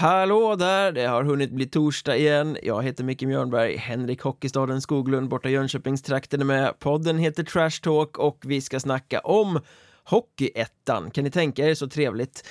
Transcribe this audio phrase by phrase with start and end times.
[0.00, 2.58] Hallå där, det har hunnit bli torsdag igen.
[2.62, 6.78] Jag heter Micke Mjörnberg, Henrik Hockeystaden Skoglund borta i Jönköpingstrakten är med.
[6.78, 9.60] Podden heter Trash Talk och vi ska snacka om
[10.04, 11.10] Hockeyettan.
[11.10, 12.48] Kan ni tänka er så trevligt?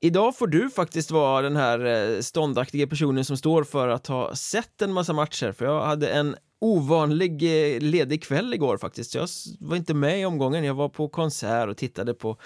[0.00, 4.34] Idag får du faktiskt vara den här eh, ståndaktiga personen som står för att ha
[4.34, 9.14] sett en massa matcher för jag hade en ovanlig eh, ledig kväll igår faktiskt.
[9.14, 9.28] Jag
[9.60, 10.64] var inte med i omgången.
[10.64, 12.36] Jag var på konsert och tittade på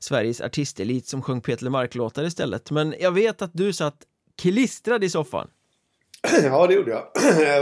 [0.00, 2.70] Sveriges artistelit som sjöng Peter Mark-låtar istället.
[2.70, 3.96] Men jag vet att du satt
[4.36, 5.48] klistrad i soffan.
[6.42, 7.04] Ja det gjorde jag.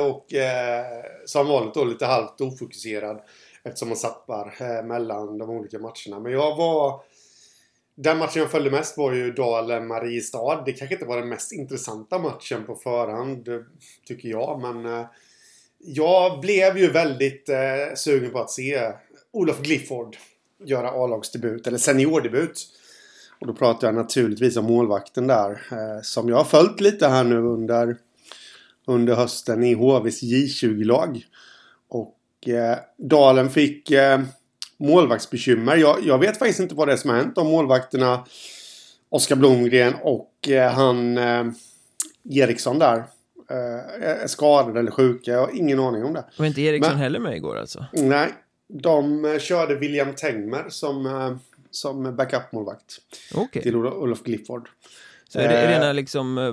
[0.11, 0.85] Och eh,
[1.27, 3.21] som vanligt då lite halvt ofokuserad
[3.63, 6.21] eftersom man zappar eh, mellan de olika matcherna.
[6.21, 7.01] Men jag var
[7.97, 10.63] den matchen jag följde mest var ju Dalen-Mariestad.
[10.67, 13.49] Det kanske inte var den mest intressanta matchen på förhand,
[14.07, 14.61] tycker jag.
[14.61, 15.07] Men eh,
[15.87, 18.93] jag blev ju väldigt eh, sugen på att se
[19.33, 20.17] Olof Glifford
[20.65, 22.67] göra A-lagsdebut, eller seniordebut.
[23.41, 25.51] Och då pratar jag naturligtvis om målvakten där.
[25.51, 27.97] Eh, som jag har följt lite här nu under,
[28.87, 31.27] under hösten i HVs J20-lag.
[31.89, 34.21] Och eh, Dalen fick eh,
[34.77, 35.77] målvaktsbekymmer.
[35.77, 37.35] Jag, jag, vet faktiskt inte vad det är som har hänt.
[37.35, 38.25] De målvakterna
[39.09, 41.45] Oskar Blomgren och eh, han eh,
[42.31, 43.05] Eriksson där.
[43.51, 45.31] Eh, är skadade eller sjuka.
[45.31, 46.25] Jag har ingen aning om det.
[46.39, 47.85] Var inte Eriksson Men, heller med igår alltså?
[47.93, 48.29] Nej.
[48.69, 51.37] De eh, körde William Tengmer som, eh,
[51.71, 52.99] som backup-målvakt.
[53.35, 53.63] Okay.
[53.63, 54.69] Till Olof Glifford.
[55.29, 56.53] Så är det rena liksom eh,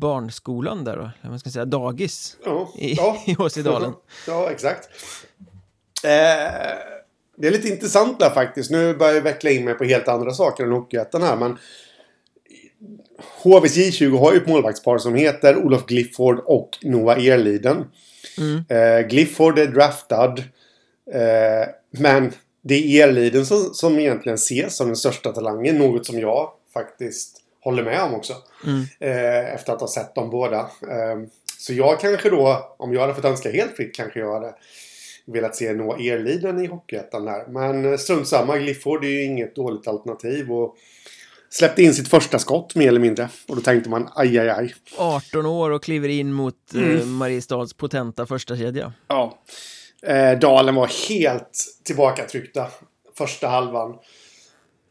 [0.00, 1.28] barnskolan där då?
[1.28, 2.36] Man ska säga dagis?
[2.44, 2.72] Ja.
[2.76, 3.16] I, ja.
[3.26, 3.34] i?
[4.26, 4.88] Ja, exakt.
[6.04, 6.10] Eh,
[7.36, 8.70] det är lite intressant där faktiskt.
[8.70, 11.36] Nu börjar jag veckla in mig på helt andra saker än Hockeyettan här.
[11.36, 11.58] Men
[13.42, 17.84] HVs J20 har ju ett målvaktspar som heter Olof Glifford och Noah Erliden.
[18.38, 18.64] Mm.
[18.68, 20.34] Eh, Glifford är draftad.
[21.12, 22.32] Eh, men
[22.62, 25.78] det är Erliden som, som egentligen ses som den största talangen.
[25.78, 28.32] Något som jag faktiskt håller med om också.
[28.66, 28.82] Mm.
[29.00, 30.58] Eh, efter att ha sett dem båda.
[30.58, 31.20] Eh,
[31.58, 34.54] så jag kanske då, om jag hade fått önska helt fritt, kanske jag hade
[35.26, 37.46] velat se Noah Erliden i Hockeyettan där.
[37.48, 40.52] Men eh, strunt samma, Glifford är ju inget dåligt alternativ.
[40.52, 40.76] Och
[41.52, 43.28] släppte in sitt första skott mer eller mindre.
[43.48, 44.74] Och då tänkte man aj, aj, aj.
[44.98, 46.96] 18 år och kliver in mot eh, mm.
[46.96, 48.92] eh, Mariestads potenta första kedja.
[49.08, 49.38] Ja.
[50.02, 52.66] Eh, Dalen var helt tillbakatryckta
[53.18, 53.98] första halvan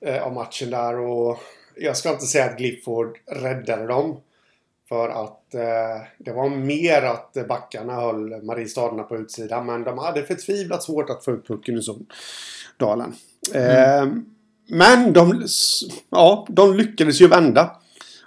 [0.05, 0.99] eh, av matchen där.
[0.99, 1.39] Och
[1.75, 4.17] jag ska inte säga att Glifford räddade dem.
[4.89, 9.65] För att eh, det var mer att backarna höll Mariestaderna på utsidan.
[9.65, 11.81] Men de hade förtvivlat svårt att få ut pucken i
[12.77, 13.15] Dalen.
[13.53, 14.25] Mm.
[14.71, 15.47] Eh, men de,
[16.09, 17.75] ja, de lyckades ju vända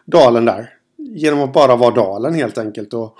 [0.04, 0.74] Dalen där.
[0.96, 2.94] Genom att bara vara Dalen helt enkelt.
[2.94, 3.18] Och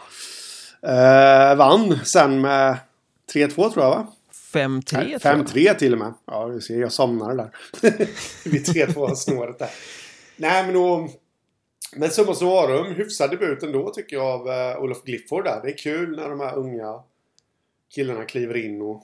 [0.89, 2.77] eh, vann sen med
[3.35, 4.07] 3-2 tror jag va?
[4.53, 6.15] 5-3 5-3 till och med.
[6.27, 7.51] Ja, du ser, jag somnade där.
[8.51, 9.71] Vid 3-2 snåret där.
[10.37, 11.09] Nej, men då...
[11.97, 15.61] Men summa summarum, hyfsad debut ändå tycker jag av uh, Olof Glifford där.
[15.63, 17.01] Det är kul när de här unga
[17.95, 19.03] killarna kliver in och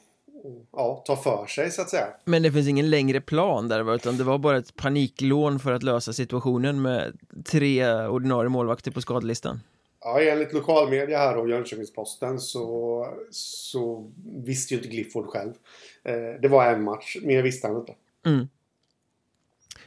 [0.72, 2.06] ja, tar för sig så att säga.
[2.24, 5.82] Men det finns ingen längre plan där utan det var bara ett paniklån för att
[5.82, 9.60] lösa situationen med tre ordinarie målvakter på skadelistan.
[10.00, 14.12] Ja, enligt lokalmedia här och Jönköpings-Posten så, så
[14.44, 15.52] visste ju inte Glifford själv.
[16.04, 17.94] Eh, det var en match, mer visste han inte.
[18.26, 18.48] Mm.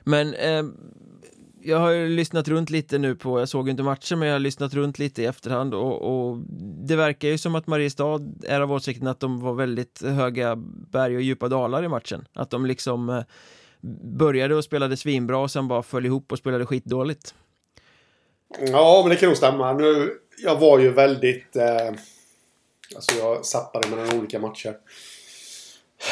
[0.04, 0.64] Men eh,
[1.64, 4.74] jag har lyssnat runt lite nu på, jag såg inte matchen men jag har lyssnat
[4.74, 6.38] runt lite i efterhand och, och
[6.88, 10.56] det verkar ju som att Mariestad är av åsikten att de var väldigt höga
[10.92, 12.28] berg och djupa dalar i matchen.
[12.34, 13.24] Att de liksom eh,
[14.04, 17.36] började och spelade svinbra och sen bara föll ihop och spelade skitdåligt.
[18.60, 19.74] Ja, men det kan nog stämma.
[19.74, 20.14] Nu,
[20.44, 21.56] jag var ju väldigt...
[21.56, 21.88] Eh,
[22.96, 24.76] alltså jag zappade mellan olika matcher.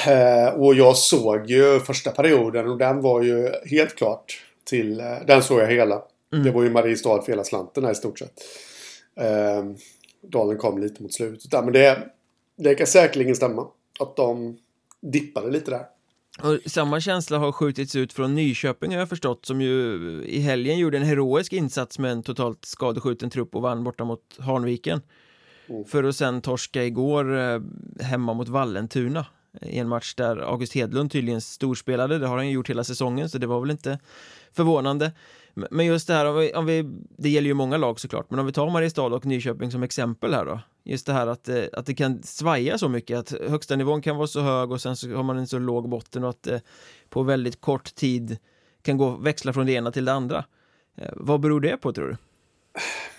[0.07, 4.99] Eh, och jag såg ju första perioden och den var ju helt klart till...
[4.99, 6.03] Eh, den såg jag hela.
[6.33, 6.45] Mm.
[6.45, 8.33] Det var ju Mariestad för hela slanten här i stort sett.
[9.15, 9.63] Eh,
[10.21, 11.63] Dalen kom lite mot slutet där.
[11.63, 12.09] Men det,
[12.57, 13.67] det kan säkerligen stämma.
[13.99, 14.57] Att de
[15.01, 15.85] dippade lite där.
[16.43, 19.95] Och samma känsla har skjutits ut från Nyköping har jag förstått som ju
[20.25, 24.37] i helgen gjorde en heroisk insats med en totalt skadeskjuten trupp och vann borta mot
[24.39, 25.01] Hanviken.
[25.69, 25.85] Mm.
[25.85, 27.61] För att sen torska igår eh,
[28.01, 29.25] hemma mot Vallentuna
[29.61, 33.29] i en match där August Hedlund tydligen storspelade, det har han ju gjort hela säsongen
[33.29, 33.99] så det var väl inte
[34.51, 35.11] förvånande.
[35.53, 36.83] Men just det här, om vi, om vi,
[37.17, 40.33] det gäller ju många lag såklart, men om vi tar Mariestad och Nyköping som exempel
[40.33, 40.59] här då.
[40.83, 44.17] Just det här att, eh, att det kan svaja så mycket, att högsta nivån kan
[44.17, 46.61] vara så hög och sen så har man en så låg botten och att det
[47.09, 48.37] på väldigt kort tid
[48.81, 50.45] kan gå växla från det ena till det andra.
[50.97, 52.17] Eh, vad beror det på tror du?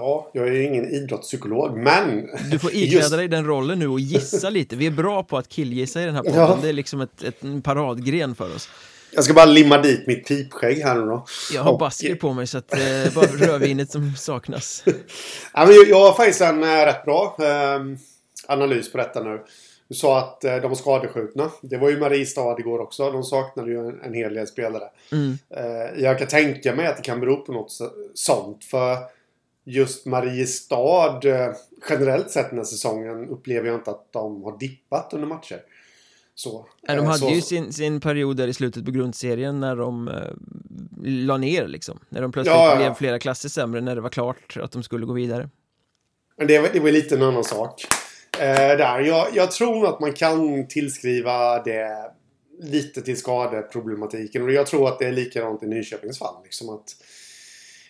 [0.00, 2.28] Ja, jag är ingen idrottspsykolog, men...
[2.50, 3.10] Du får ikläda just...
[3.16, 4.76] dig den rollen nu och gissa lite.
[4.76, 6.38] Vi är bra på att killgissa i den här podden.
[6.40, 6.58] Ja.
[6.62, 8.68] Det är liksom ett, ett, en paradgren för oss.
[9.10, 11.24] Jag ska bara limma dit mitt pipskägg här nu då.
[11.52, 14.84] Jag har Och- basker på mig så att det är bara rödvinet som saknas.
[15.54, 17.80] Ja, men jag, jag har faktiskt en eh, rätt bra eh,
[18.46, 19.40] analys på detta nu.
[19.88, 21.50] Du sa att eh, de var skadeskjutna.
[21.62, 23.10] Det var ju Mariestad igår också.
[23.10, 24.84] De saknade ju en, en hel del spelare.
[25.12, 25.38] Mm.
[25.56, 28.64] Eh, jag kan tänka mig att det kan bero på något så- sånt.
[28.64, 28.96] För
[29.68, 31.52] just Mariestad, eh,
[31.90, 35.60] generellt sett den här säsongen, upplever jag inte att de har dippat under matcher.
[36.34, 36.66] Så.
[36.82, 39.76] Ja, de Eh, hade så, ju sin, sin period där i slutet på grundserien när
[39.76, 40.14] de eh,
[41.04, 41.98] la ner liksom.
[42.08, 42.76] När de plötsligt Ja, ja, ja.
[42.76, 45.48] blev flera klasser sämre när det var klart att de skulle gå vidare.
[46.36, 47.82] Men det, var- det var lite en annan sak.
[48.38, 49.00] Eh, där.
[49.00, 52.10] Jag, jag tror att man kan tillskriva det
[52.62, 54.42] lite till skadeproblematiken.
[54.42, 56.34] Och jag tror att det är likadant i Nyköpings fall.
[56.44, 56.96] Liksom att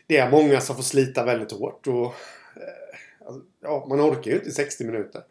[0.08, 1.87] det är många som får slita väldigt hårt.
[1.87, 5.22] Och, eh, alltså, ja, man orkar ju inte 60 minuter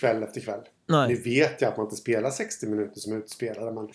[0.00, 0.60] kväll efter kväll.
[0.86, 3.88] Nu Nej, vet jag att man inte spelar 60 minuter som utspelare, men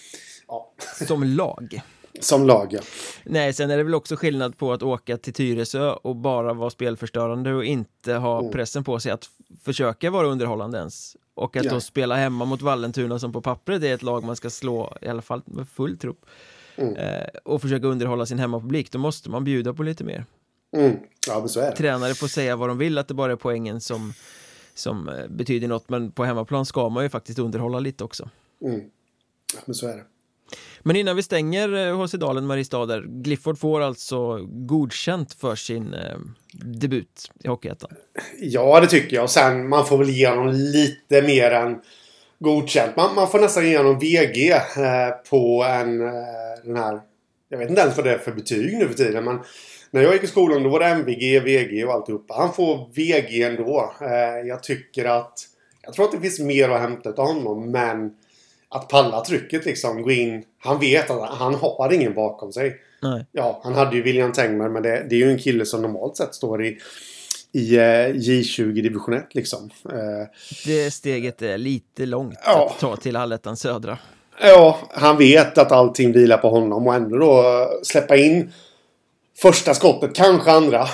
[0.47, 0.71] ja,
[1.07, 1.81] som lag.
[2.19, 2.81] som lag ja.
[3.23, 6.69] Nej, sen är det väl också skillnad på att åka till Tyresö och bara vara
[6.69, 8.51] spelförstörande och inte ha Mm.
[8.51, 9.25] pressen på sig att
[9.63, 11.15] försöka vara underhållande ens.
[11.33, 11.71] Och att Ja.
[11.71, 15.07] då spela hemma mot Vallentuna som på pappret är ett lag man ska slå, i
[15.07, 16.25] alla fall med full trupp.
[16.79, 16.95] Mm.
[16.95, 20.25] Eh, och försöka underhålla sin hemmapublik, då måste man bjuda på lite mer.
[20.77, 20.97] Mm.
[21.27, 21.75] Ja, men så är det.
[21.75, 24.13] Tränare får säga vad de vill, att det bara är poängen som,
[24.73, 28.29] som eh, betyder något, men på hemmaplan ska man ju faktiskt underhålla lite också.
[28.61, 28.81] Mm.
[29.53, 30.03] Ja, men så är det.
[30.79, 35.93] Men innan vi stänger eh, HC Dalen Mariestad där, Glifford får alltså godkänt för sin
[35.93, 36.17] eh,
[36.51, 37.89] debut i Hockeyettan.
[38.39, 39.29] Ja, det tycker jag.
[39.29, 41.81] Sen, man får väl ge honom lite mer än
[42.39, 42.95] godkänt.
[42.95, 46.13] Man, man får nästan ge honom VG eh, på en, eh,
[46.63, 47.01] den här...
[47.49, 49.39] Jag vet inte ens vad det är för betyg nu för tiden, men
[49.91, 52.33] när jag gick i skolan då var det MVG, VG och alltihopa.
[52.33, 53.93] Han får VG ändå.
[54.01, 55.33] Eh, jag tycker att...
[55.81, 58.15] Jag tror att det finns mer att hämta av honom, men
[58.69, 60.43] att palla trycket liksom, gå in.
[60.59, 62.77] Han vet att han har ingen bakom sig.
[63.01, 63.25] Nej.
[63.31, 66.17] Ja, han hade ju William Tengmer, men det, det är ju en kille som normalt
[66.17, 66.77] sett står i,
[67.53, 67.81] i eh,
[68.13, 69.69] J20 division 1 liksom.
[69.85, 70.27] Eh,
[70.65, 72.69] Det steget är lite långt Ja.
[72.73, 73.97] att ta till Allettan södra.
[74.41, 78.51] ja, han vet att allting vilar på honom och ändå då eh, släppa in
[79.41, 80.87] första skottet, kanske andra.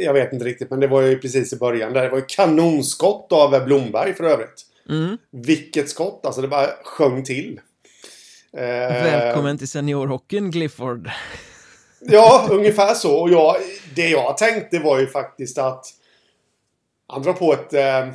[0.00, 1.92] Jag vet inte riktigt, men det var ju precis i början.
[1.92, 2.02] Där.
[2.02, 4.62] Det var ju kanonskott av Blomberg för övrigt.
[4.88, 5.18] Mm.
[5.30, 6.20] Vilket skott!
[6.26, 7.60] Alltså det bara sjöng till.
[8.52, 11.10] Välkommen till seniorhockeyn Glifford.
[12.06, 13.20] Ja, ungefär så.
[13.20, 13.56] Och jag,
[13.96, 15.86] det jag tänkte var ju faktiskt att
[17.06, 18.08] han drar på ett eh,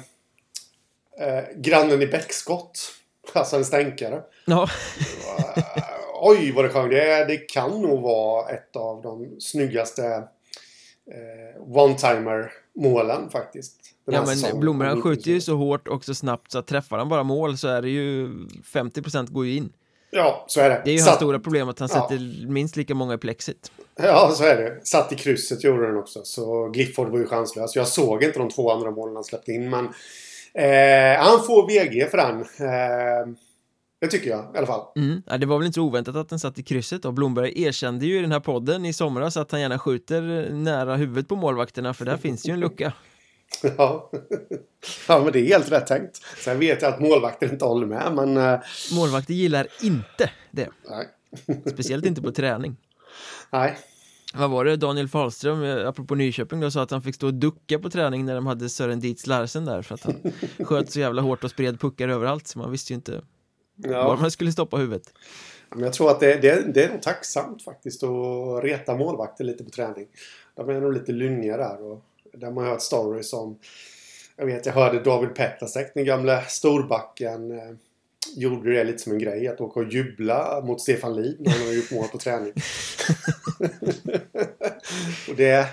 [1.28, 2.92] eh, grannen i bäckskott.
[3.34, 4.22] Alltså en stänkare.
[4.46, 4.70] Ja,
[5.48, 5.84] Eh,
[6.22, 6.90] oj, vad det sjöng.
[6.90, 10.04] Det, det kan nog vara ett av de snyggaste
[11.12, 13.76] eh, one-timer målen faktiskt.
[14.06, 14.60] Ja men.
[14.60, 17.58] Blomberg han skjuter ju så hårt och så snabbt så att träffar han bara mål
[17.58, 18.28] så är det ju
[18.74, 19.74] 50% går ju in.
[20.12, 20.82] Ja, så är det.
[20.86, 22.02] Det är ju Satt- hans stora problem att han Ja.
[22.02, 23.72] sätter minst lika många i plexit.
[24.02, 24.80] Ja, så är det.
[24.88, 26.20] Satt i krysset gjorde den också.
[26.24, 27.76] Så Glifford var ju chanslös.
[27.76, 29.70] Jag såg inte de två andra målen han släppte in.
[29.70, 29.86] Men
[30.54, 32.40] eh, han får VG för den.
[32.42, 33.34] Eh,
[34.02, 34.82] det tycker jag i alla fall.
[34.96, 35.22] Mm.
[35.28, 38.06] Ja, det var väl inte så oväntat att den satt i krysset och Blomberg erkände
[38.06, 41.94] ju i den här podden i somras att han gärna skjuter nära huvudet på målvakterna
[41.94, 42.94] för där finns ju en lucka.
[43.78, 44.12] Ja.
[45.08, 46.22] ja, men det är helt rätt tänkt.
[46.44, 48.38] Sen vet jag att målvakter inte håller med, men...
[48.38, 48.60] Eh,
[48.94, 51.08] Målvakter gillar inte det, nej.
[51.74, 52.76] speciellt inte på träning.
[53.52, 53.78] nej.
[54.34, 57.34] Vad var det Daniel Fahlström, eh, apropå Nyköping då, sa att han fick stå och
[57.34, 60.16] ducka på träning när de hade Sören Dietz Larsen där för att han
[60.66, 63.12] sköt så jävla hårt och spred puckar överallt så man visste ju inte
[63.76, 64.18] var Ja.
[64.22, 65.14] man skulle stoppa huvudet.
[65.70, 69.64] Men jag tror att det, det, det är nog tacksamt faktiskt att reta målvakter lite
[69.64, 70.08] på träning.
[70.56, 71.82] De är nog lite lynniga där.
[71.92, 73.60] Och där man hört stories om...
[74.36, 77.76] Jag vet, jag hörde David Petrasek, den gamla storbacken, eh,
[78.36, 79.48] gjorde det lite som en grej.
[79.48, 82.54] Att åka och jubla mot Stefan Liv när han har gjort mål på träning.
[85.30, 85.68] och det...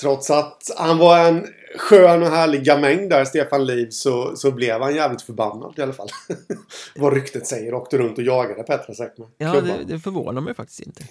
[0.00, 1.46] Trots att han var en
[1.76, 5.92] skön och härlig gamäng där, Stefan Liv, så, så blev han jävligt förbannad i alla
[5.92, 6.08] fall.
[6.96, 7.74] Vad ryktet säger.
[7.74, 11.04] Åkte runt och jagade Petrasek med Ja, det, det förvånar mig faktiskt inte.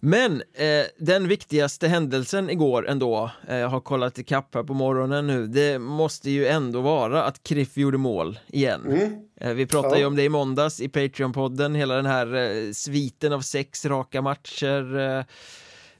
[0.00, 5.26] Men eh, den viktigaste händelsen igår ändå, eh, jag har kollat ikapp här på morgonen
[5.26, 8.86] nu, det måste ju ändå vara att Kriff gjorde mål igen.
[8.86, 9.12] Mm.
[9.40, 10.06] Eh, vi pratade ju Ja.
[10.06, 14.98] om det i måndags i Patreon-podden, hela den här eh, sviten av sex raka matcher
[14.98, 15.24] eh,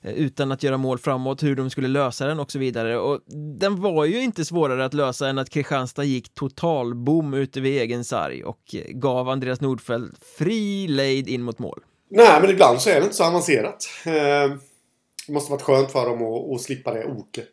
[0.02, 2.98] utan att göra mål framåt, hur de skulle lösa den och så vidare.
[2.98, 3.20] Och
[3.58, 8.04] den var ju inte svårare att lösa än att Kristianstad gick totalbom ute vid egen
[8.04, 11.80] sarg och eh, gav Andreas Nordfeldt fri lejd in mot mål.
[12.08, 13.84] Nej, men ibland så är det inte så avancerat.
[14.06, 14.56] Eh,
[15.26, 17.52] det måste varit skönt för dem att, att slippa det oket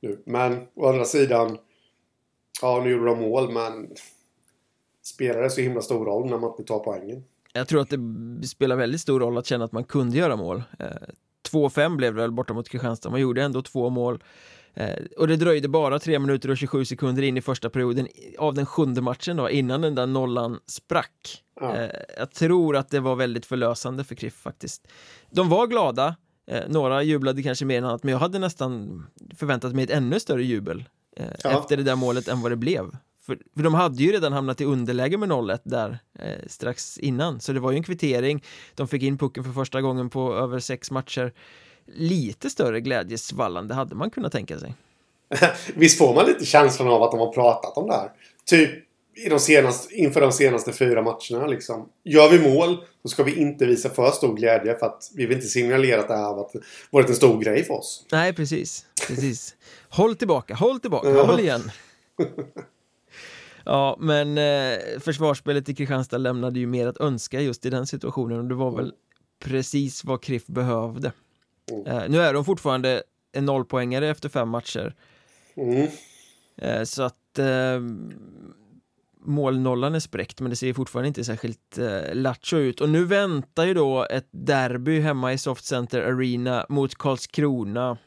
[0.00, 0.22] nu.
[0.26, 1.58] Men å andra sidan,
[2.62, 3.88] ja, nu gjorde de mål, men
[5.02, 7.24] spelar det så himla stor roll när man inte tar poängen?
[7.52, 10.62] Jag tror att det spelar väldigt stor roll att känna att man kunde göra mål.
[10.78, 10.86] Eh,
[11.52, 14.22] 2-5 blev det väl borta mot Kristianstad, man gjorde ändå två mål.
[14.74, 18.54] Eh, och det dröjde bara 3 minuter och 27 sekunder in i första perioden av
[18.54, 21.42] den sjunde matchen då, innan den där nollan sprack.
[21.60, 21.76] Ja.
[21.76, 24.88] Eh, jag tror att det var väldigt förlösande för KRIF faktiskt.
[25.30, 26.16] De var glada,
[26.50, 29.02] eh, några jublade kanske mer än annat, men jag hade nästan
[29.36, 30.84] förväntat mig ett ännu större jubel
[31.44, 31.60] Ja.
[31.60, 32.90] efter det där målet än vad det blev.
[33.26, 37.40] För, för de hade ju redan hamnat i underläge med 0-1 där eh, strax innan,
[37.40, 38.44] så det var ju en kvittering.
[38.74, 41.32] De fick in pucken för första gången på över sex matcher.
[41.86, 44.74] Lite större glädjesvallande hade man kunnat tänka sig.
[45.74, 48.10] Visst får man lite känslan av att de har pratat om det här?
[48.44, 48.70] Typ
[49.14, 51.88] i de senaste, inför de senaste fyra matcherna liksom.
[52.04, 55.36] Gör vi mål så ska vi inte visa för stor glädje för att vi vill
[55.36, 56.50] inte signalera att det här har
[56.90, 58.06] varit, en stor grej för oss.
[58.12, 58.86] Nej, precis.
[59.08, 59.54] precis.
[59.88, 61.24] håll tillbaka, håll tillbaka, Ja.
[61.24, 61.70] håll igen.
[63.64, 68.38] Ja, men eh, försvarsspelet i Kristianstad lämnade ju mer att önska just i den situationen
[68.38, 68.92] och det var väl
[69.44, 71.12] precis vad KRIF behövde.
[71.72, 71.86] Mm.
[71.86, 73.02] Eh, nu är de fortfarande
[73.32, 74.94] en nollpoängare efter fem matcher,
[75.56, 75.88] Mm.
[76.56, 77.80] eh, så att eh,
[79.24, 83.64] målnollan är spräckt men det ser fortfarande inte särskilt eh, lattjo ut och nu väntar
[83.66, 87.98] ju då ett derby hemma i Soft Center Arena mot Karlskrona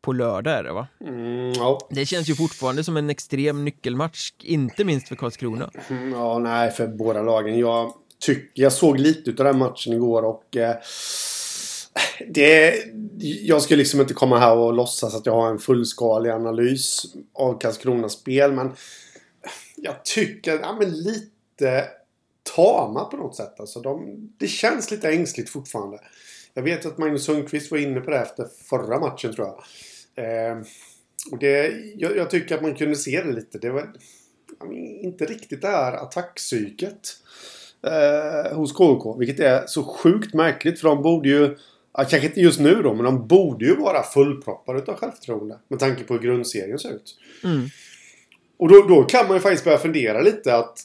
[0.00, 0.86] på lördag är det va?
[1.00, 1.78] Mm, ja.
[1.90, 5.70] Det känns ju fortfarande som en extrem nyckelmatch, inte minst för Karlskrona.
[5.88, 7.58] Mm, ja, nej, för båda lagen.
[7.58, 10.76] Jag tycker, jag såg lite av den matchen igår och eh,
[12.28, 12.84] det,
[13.42, 17.02] jag ska liksom inte komma här och låtsas att jag har en fullskalig analys
[17.34, 18.72] av Karlskronas spel, men
[19.76, 21.84] jag tycker, ja men lite
[22.56, 23.60] tama på något sätt.
[23.60, 25.98] Alltså de, det känns lite ängsligt fortfarande.
[26.54, 29.58] Jag vet att Magnus Sundqvist var inne på det efter förra matchen tror jag.
[30.24, 30.58] Eh,
[31.32, 33.58] och det, jag, jag tycker att man kunde se det lite.
[33.58, 33.92] Det var
[34.58, 37.16] ja, men inte riktigt det här attackpsyket
[37.86, 39.16] eh, hos KK.
[39.18, 41.56] Vilket är så sjukt märkligt för de borde ju,
[41.98, 45.58] ja, kanske inte just nu då, men de borde ju vara fullproppade utav självförtroende.
[45.68, 47.16] Med tanke på hur grundserien ser ut.
[47.44, 47.68] Mm.
[48.58, 50.78] Och då, då kan man ju faktiskt börja fundera lite att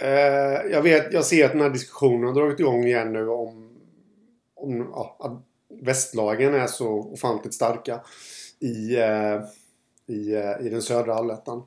[0.00, 3.70] eh, jag, vet, jag ser att den här diskussionen har dragit igång igen nu om,
[4.56, 5.42] om ja, att
[5.82, 8.00] västlagen är så ofantligt starka
[8.60, 9.40] i, eh,
[10.06, 11.62] i, eh, i den södra allettan.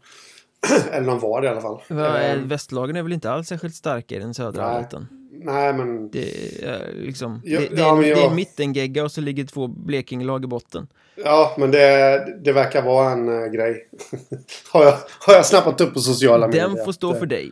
[0.92, 1.82] Eller de var det i alla fall.
[1.90, 5.23] Va, Eh, Västlagen är väl inte alls särskilt starka i den södra allettan?
[5.44, 9.04] Nej men Det är liksom, Ja, det, det, ja, men det är jag- en mittengegga
[9.04, 10.88] och så ligger två Blekingelag i botten.
[11.16, 13.88] Ja, men det, det verkar vara en eh, grej.
[14.72, 16.68] har, jag, har jag snappat upp på sociala medier.
[16.68, 17.52] Den får stå för eh, dig.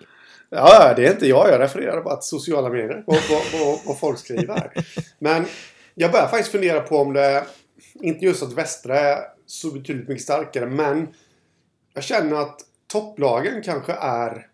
[0.49, 1.49] Ja, det är inte jag.
[1.49, 3.03] Jag refererar bara till sociala medier.
[3.07, 4.71] Vad, vad, vad, folk skriver.
[5.19, 5.45] Men
[5.95, 7.43] jag börjar faktiskt fundera på om det...
[7.93, 11.07] Inte just att Västra är så betydligt mycket starkare, men
[11.93, 12.59] jag känner att
[12.91, 14.47] topplagen kanske är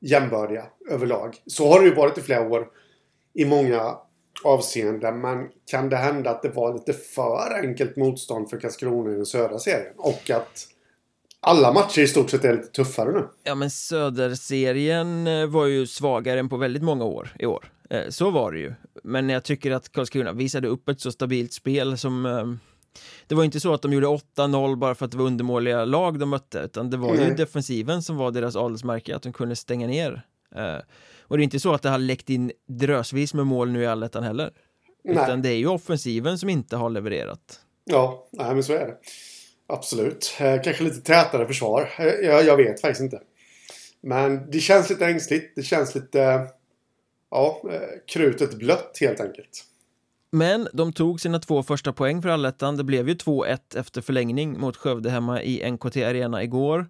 [0.00, 1.36] jämbördiga överlag.
[1.46, 2.66] Så har det ju varit i flera år
[3.34, 3.96] i många
[4.44, 5.20] avseenden.
[5.20, 9.26] Men kan det hända att det var lite för enkelt motstånd för Karlskrona i den
[9.26, 9.94] södra serien?
[9.96, 10.66] Och att
[11.40, 13.28] alla matcher i stort sett är lite tuffare nu.
[13.44, 17.72] Ja men Söderserien eh, var ju svagare än på väldigt många år i år.
[17.90, 18.74] Eh, så var det ju.
[19.02, 22.44] Men jag tycker att Karlskrona visade upp ett så stabilt spel som eh,
[23.26, 26.18] det var inte så att de gjorde 8-0 bara för att det var undermåliga lag
[26.18, 27.34] de mötte utan det var ju Nej.
[27.36, 30.22] defensiven som var deras adelsmärke att de kunde stänga ner.
[30.54, 30.76] Eh,
[31.20, 33.86] Och det är inte så att det har läckt in drösvis med mål nu i
[33.86, 34.50] allettan heller.
[35.04, 35.38] Utan Nej.
[35.42, 37.60] det är ju offensiven som inte har levererat.
[37.84, 38.94] Ja, nej, men så är det.
[39.66, 40.34] Absolut.
[40.40, 41.90] Eh, kanske lite tätare försvar.
[41.98, 43.20] Eh, jag, jag vet faktiskt inte.
[44.00, 45.52] Men det känns lite ängsligt.
[45.56, 46.46] Det känns lite...
[47.30, 49.64] Ja, eh, krutet blött helt enkelt.
[50.30, 52.76] Men de tog sina två första poäng för allettan.
[52.76, 56.86] Det blev ju 2-1 efter förlängning mot Skövde hemma i NKT Arena igår.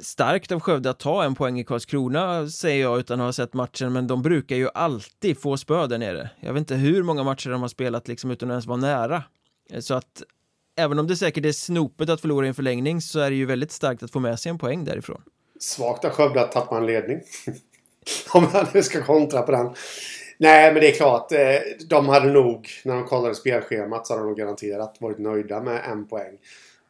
[0.00, 3.54] Starkt av Skövde att ta en poäng i Karlskrona, säger jag utan att ha sett
[3.54, 6.30] matchen, men de brukar ju alltid få spö där nere.
[6.40, 9.22] Jag vet inte hur många matcher de har spelat liksom utan att ens vara nära.
[9.80, 10.22] Så att
[10.76, 13.46] även om det säkert är snopet att förlora i en förlängning så är det ju
[13.46, 15.22] väldigt starkt att få med sig en poäng därifrån.
[15.60, 17.20] Svagt av Skövde att tappa en ledning.
[18.32, 19.74] Om jag nu ska kontra på den.
[20.42, 21.32] Nej, men det är klart.
[21.32, 21.38] Eh,
[21.86, 26.08] de hade nog, när de kollade spelschemat, så hade de garanterat varit nöjda med en
[26.08, 26.38] poäng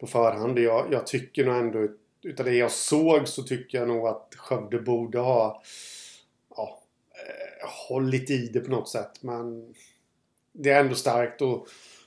[0.01, 0.59] på förhand.
[0.59, 1.89] Jag, jag tycker nog ändå,
[2.23, 5.63] utav det jag såg, så tycker jag nog att Skövde borde ha
[6.57, 9.11] ja, eh, hållit i det på något sätt.
[9.21, 9.75] Men
[10.53, 11.63] det är ändå starkt att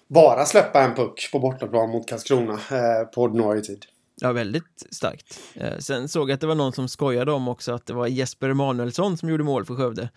[0.07, 3.85] bara släppa en puck på bortaplan mot Karlskrona eh, på ordinarie tid.
[4.21, 5.39] Ja, väldigt starkt.
[5.79, 8.49] Sen såg jag att det var någon som skojade om också att det var Jesper
[8.49, 10.09] Emanuelsson som gjorde mål för Skövde.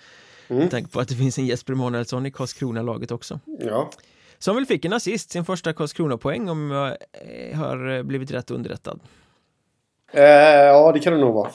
[0.49, 0.62] Mm.
[0.62, 3.40] Med tanke på att det finns en Jesper Emanuelsson i Karlskrona-laget också.
[3.61, 3.90] Ja.
[4.38, 8.50] Som väl fick en assist, sin första Karlskrona-poäng om jag eh, har eh, blivit rätt
[8.50, 9.00] underrättad.
[10.12, 11.50] Eh, ja, det kan det nog vara.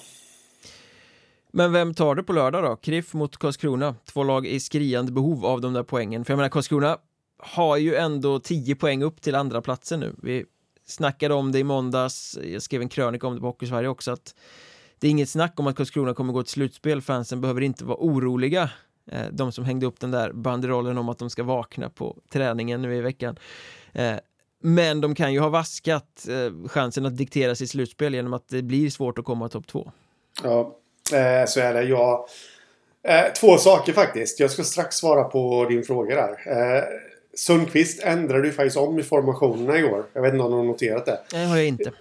[1.51, 2.75] Men vem tar det på lördag då?
[2.75, 3.95] Kriff mot Karlskrona.
[4.05, 6.25] Två lag i skriande behov av de där poängen.
[6.25, 6.97] För jag menar, Karlskrona
[7.37, 10.15] har ju ändå 10 poäng upp till andra platsen nu.
[10.21, 10.45] Vi
[10.85, 14.35] snackade om det i måndags, jag skrev en krönika om det på Hockeysverige också, att
[15.03, 17.97] det är inget snack om att Karlskrona kommer gå till slutspel, fansen behöver inte vara
[17.99, 18.69] oroliga.
[19.11, 22.81] Eh, de som hängde upp den där banderollen om att de ska vakna på träningen
[22.81, 23.39] nu i veckan.
[23.93, 24.13] Eh,
[24.61, 28.61] men de kan ju ha vaskat eh, chansen att diktera sitt slutspel genom att det
[28.61, 29.91] blir svårt att komma topp två.
[30.43, 30.75] Ja,
[31.47, 31.83] så är det.
[31.83, 32.25] Jag,
[33.39, 34.39] två saker faktiskt.
[34.39, 36.37] Jag ska strax svara på din fråga där.
[37.33, 40.05] Sundqvist ändrade ju faktiskt om i formationerna igår.
[40.13, 41.19] Jag vet inte om du har noterat det.
[41.31, 41.91] Det har jag inte.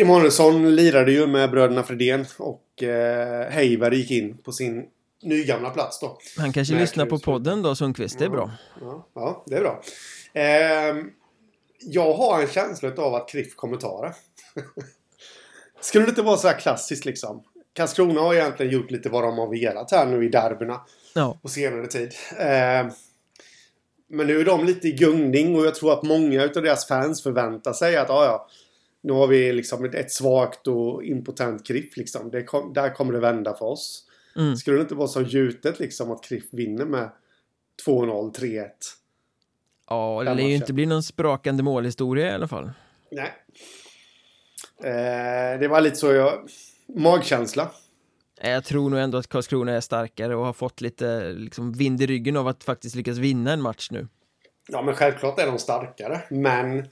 [0.00, 4.84] Emanuelsson lirade ju med bröderna Fredén och eh, Heiver gick in på sin
[5.22, 6.18] nygamla plats då.
[6.38, 8.18] Han kanske lyssnar på podden då, Sundqvist.
[8.18, 8.50] Det är bra.
[8.80, 9.82] Ja, ja det är bra.
[10.32, 11.04] Eh,
[11.80, 14.14] jag har en känsla av att Kriff kommer ta det.
[15.80, 17.42] Skulle det inte vara så här klassiskt liksom?
[17.72, 20.80] Karlskrona har egentligen gjort lite vad de har velat här nu i derbyna.
[21.14, 21.38] Ja.
[21.42, 22.14] På senare tid.
[22.38, 22.92] Eh,
[24.08, 27.22] men nu är de lite i gungning och jag tror att många av deras fans
[27.22, 28.48] förväntar sig att ah, ja,
[29.02, 32.30] nu har vi liksom ett, svagt och impotent Kriff liksom.
[32.30, 34.06] Det kom, där kommer det vända för oss.
[34.36, 34.56] Mm.
[34.56, 37.10] Skulle det inte vara så gjutet liksom att Kriff vinner med
[37.86, 38.68] 2-0, 3-1?
[39.88, 42.70] Ja, det lär ju inte bli någon sprakande målhistoria i alla fall.
[43.10, 43.32] Nej.
[44.82, 46.48] Eh, det var lite så jag...
[46.96, 47.70] Magkänsla.
[48.42, 52.06] Jag tror nog ändå att Karlskrona är starkare och har fått lite liksom, vind i
[52.06, 54.08] ryggen av att faktiskt lyckas vinna en match nu.
[54.68, 56.20] Ja, men självklart är de starkare.
[56.30, 56.88] Men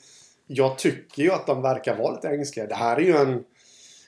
[0.49, 2.67] jag tycker ju att de verkar vara lite ängsliga.
[2.67, 3.45] Det här är ju en...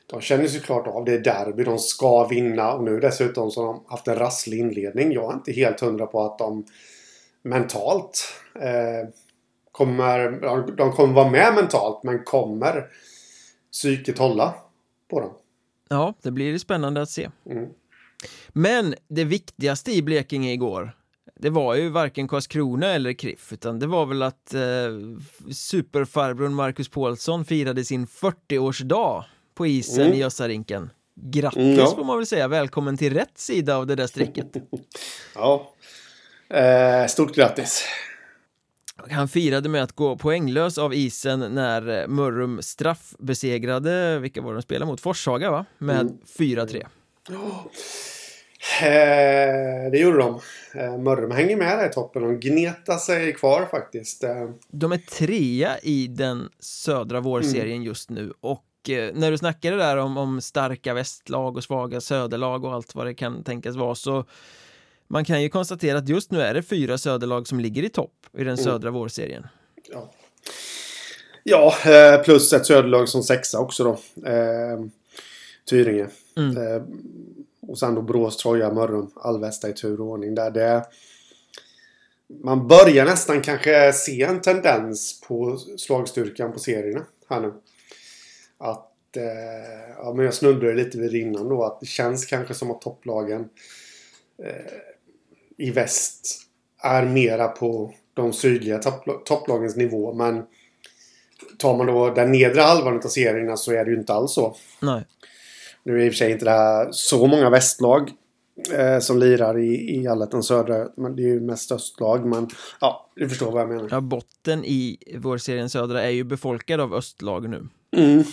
[0.07, 3.67] De känner sig klart av det är derby, de ska vinna och nu dessutom så
[3.67, 5.13] har de haft en rasslig inledning.
[5.13, 6.65] Jag är inte helt hundra på att de
[7.43, 9.09] mentalt eh,
[9.73, 10.31] kommer...
[10.77, 12.87] De kommer vara med mentalt men kommer
[13.73, 14.55] psyket hålla
[15.11, 15.31] på dem?
[15.89, 17.31] Ja, det blir spännande att se.
[17.47, 17.69] Mm.
[18.49, 20.93] Men det viktigaste i Blekinge igår
[21.43, 24.61] det var ju varken Karlskrona eller Kriff utan det var väl att eh,
[25.53, 29.25] superfarbrorn Marcus Paulsson firade sin 40-årsdag
[29.55, 30.19] på isen mm.
[30.19, 30.91] i Össarinken.
[31.15, 31.95] Grattis mm, ja.
[31.97, 34.57] får man väl säga, välkommen till rätt sida av det där strecket.
[35.35, 35.75] ja,
[36.51, 37.85] eh, stort grattis.
[39.11, 44.91] Han firade med att gå poänglös av isen när Mörrum straffbesegrade, vilka var de spelade
[44.91, 45.01] mot?
[45.01, 45.65] Forshaga va?
[45.79, 46.19] Med mm.
[46.39, 46.87] 4-3.
[47.29, 47.67] Oh.
[48.83, 50.41] Eh, det gjorde de.
[50.75, 52.23] Eh, Mörrum hänger med där i toppen.
[52.23, 54.25] De gnetar sig kvar faktiskt.
[54.25, 54.51] Eh.
[54.71, 57.83] De är trea i den södra vårserien mm.
[57.83, 62.65] just nu och eh, när du snackade där om, om starka västlag och svaga söderlag
[62.65, 64.25] och allt vad det kan tänkas vara så
[65.09, 68.27] man kan ju konstatera att just nu är det fyra söderlag som ligger i topp
[68.33, 68.57] i den mm.
[68.57, 68.95] södra mm.
[69.01, 69.47] vårserien.
[69.93, 70.11] Ja.
[71.43, 73.91] ja, eh, plus ett söderlag som sexa också då.
[74.29, 74.81] Eh,
[75.71, 76.09] Tyringe.
[76.37, 76.57] Mm.
[77.71, 80.51] Och sen då Brås, Troja, Mörrum, Alvesta i tur och ordning där.
[80.51, 80.85] Det,
[82.43, 87.53] man börjar nästan kanske se en tendens på slagstyrkan på serierna här nu.
[88.59, 92.55] Att, eh, ja men jag snuddade lite vid det innan då, att det känns kanske
[92.55, 93.49] som att topplagen
[94.43, 94.73] eh,
[95.57, 96.41] i väst
[96.83, 100.13] är mera på de sydliga toppl topplagens nivå.
[100.13, 100.47] Men
[101.59, 104.57] tar man då den nedre halvan av serierna så är det ju inte alls så.
[104.83, 105.05] Nej.
[105.85, 108.11] Nu är i och för sig inte det här så många västlag
[108.73, 110.89] eh, som lirar i, i allettan södra.
[110.97, 112.27] Men det är ju mest östlag.
[112.27, 112.49] Men
[112.81, 113.89] ja, du förstår vad jag menar.
[113.91, 117.69] Ja, botten i vår serien södra är ju befolkad av östlag nu.
[117.97, 118.25] Mm.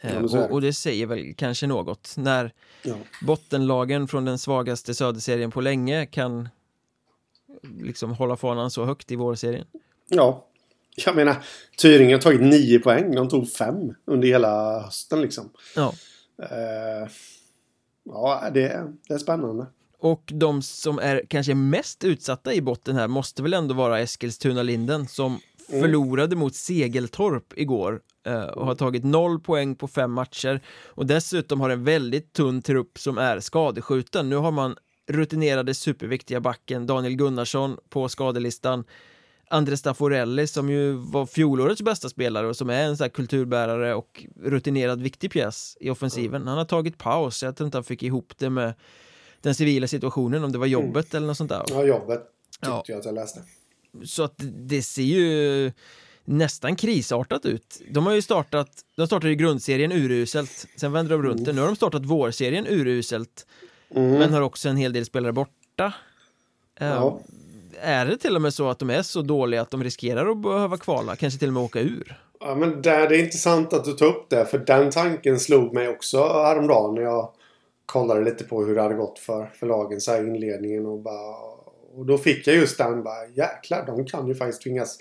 [0.00, 2.52] Eh, och, och, det säger väl kanske något när
[2.82, 2.94] ja.
[3.22, 6.48] bottenlagen från den svagaste söderserien på länge kan
[7.80, 9.66] liksom hålla fanan så högt i vårserien.
[10.08, 10.46] Ja,
[10.96, 11.36] jag menar
[11.78, 13.14] Tyringen har tagit nio poäng.
[13.14, 15.50] De tog fem under hela hösten liksom.
[15.76, 15.94] Ja.
[16.40, 17.08] Uh,
[18.04, 19.66] ja, det, det är spännande.
[19.98, 25.08] Och de som är kanske mest utsatta i botten här måste väl ändå vara Eskilstuna-Linden
[25.08, 25.80] som mm.
[25.82, 31.60] förlorade mot Segeltorp igår uh, och har tagit noll poäng på fem matcher och dessutom
[31.60, 34.28] har en väldigt tunn trupp som är skadeskjuten.
[34.28, 34.76] Nu har man
[35.08, 38.84] rutinerade superviktiga backen Daniel Gunnarsson på skadelistan
[39.52, 43.94] Andres Stafforelli som ju var fjolårets bästa spelare och som är en sån här kulturbärare
[43.94, 46.46] och rutinerad viktig pjäs i offensiven.
[46.46, 48.74] Han har tagit paus, jag tror inte han fick ihop det med
[49.40, 50.72] den civila situationen, om det var mm.
[50.72, 51.16] jobbet mm.
[51.16, 51.64] eller något sånt där.
[51.68, 52.84] Ja, jobbet tyckte ja.
[52.86, 53.42] jag att jag läste.
[54.04, 54.34] Så att
[54.68, 55.72] det ser ju
[56.24, 57.82] nästan krisartat ut.
[57.90, 61.44] De har ju startat, de startade ju grundserien uruselt, sen vände de runt mm.
[61.44, 61.52] det.
[61.52, 63.46] Nu har de startat vårserien uruselt,
[63.94, 64.10] mm.
[64.10, 65.94] men har också en hel del spelare borta.
[66.78, 67.20] Ja
[67.82, 70.42] är det till och med så att de är så dåliga att de riskerar att
[70.42, 72.18] behöva kvala, kanske till och med åka ur?
[72.40, 75.74] Ja, men där, det är intressant att du tar upp det, för den tanken slog
[75.74, 77.32] mig också häromdagen när jag
[77.86, 80.98] kollade lite på hur det hade gått för, för lagen så här i inledningen och
[80.98, 81.36] bara...
[81.94, 84.98] Och då fick jag just den bara jäklar, de kan ju faktiskt tvingas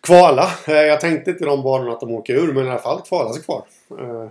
[0.00, 0.50] kvala.
[0.66, 3.02] Eh, jag tänkte inte i de banorna att de åker ur, men i alla fall
[3.02, 3.64] kvala sig kvar.
[3.90, 4.28] Eh,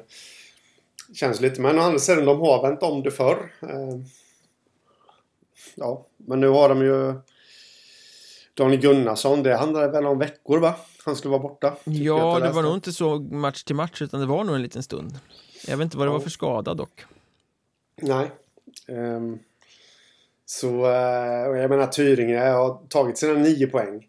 [1.14, 3.52] känns lite, men å andra sidan, de har vänt om det förr.
[3.62, 4.00] Eh,
[5.76, 7.14] ja, men nu har de ju
[8.54, 10.76] Daniel Gunnarsson, det handlade väl om veckor va?
[11.06, 11.78] Han skulle vara borta.
[11.84, 14.84] Ja, det var nog inte så match till match utan det var nog en liten
[14.84, 15.20] stund.
[15.68, 16.14] Jag vet inte vad det ja.
[16.14, 17.06] var för skada dock.
[18.02, 18.32] Nej.
[18.88, 19.40] Um,
[20.46, 24.08] så uh, jag menar Tyringe har tagit sina nio poäng.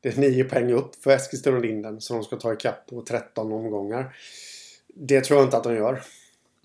[0.00, 3.02] Det är nio poäng upp för Eskilstuna och Linden som de ska ta ikapp på
[3.02, 4.16] 13 omgångar.
[4.94, 6.02] Det tror jag inte att de gör.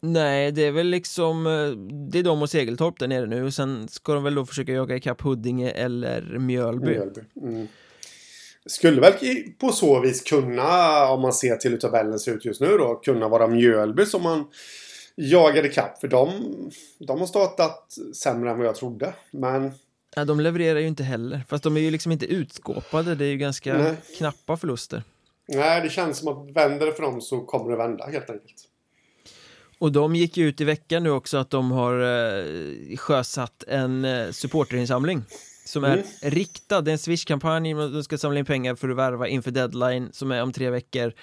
[0.01, 1.69] Nej, det är väl liksom eh,
[2.12, 4.71] Det är de och Segeltorp där nere nu och sen ska de väl då försöka
[4.71, 6.85] jaga ikapp Huddinge eller Mjölby.
[6.85, 7.21] Mjölby.
[7.41, 7.67] Mm.
[8.65, 9.13] Skulle väl
[9.59, 12.95] på så vis kunna, om man ser till hur tabellen ser ut just nu då,
[12.95, 14.45] kunna vara Mjölby som man
[15.15, 15.99] jagade ikapp.
[15.99, 16.29] För de,
[16.99, 19.13] de har startat sämre än vad jag trodde.
[19.31, 19.71] Men...
[20.15, 21.41] Ja, de levererar ju inte heller.
[21.47, 23.15] Fast de är ju liksom inte utskåpade.
[23.15, 23.95] Det är ju ganska Nej.
[24.17, 25.03] knappa förluster.
[25.47, 28.68] Nej, det känns som att vänder det för dem så kommer det vända helt enkelt.
[29.80, 34.32] Och de gick ut i veckan nu också att de har eh, sjösatt en eh,
[34.32, 35.24] supporterinsamling
[35.65, 36.06] som är mm.
[36.22, 40.10] riktad, det är en Swish-kampanj, de ska samla in pengar för att värva inför deadline
[40.12, 41.13] som är om tre veckor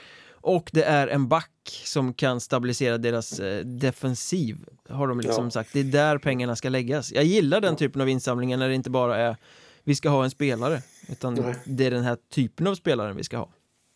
[0.46, 4.56] och det är en back som kan stabilisera deras eh, defensiv
[4.88, 5.50] Har de liksom ja.
[5.50, 8.74] sagt, det är där pengarna ska läggas Jag gillar den typen av insamlingar när det
[8.74, 9.36] inte bara är
[9.84, 11.54] Vi ska ha en spelare Utan Nej.
[11.64, 13.48] det är den här typen av spelare vi ska ha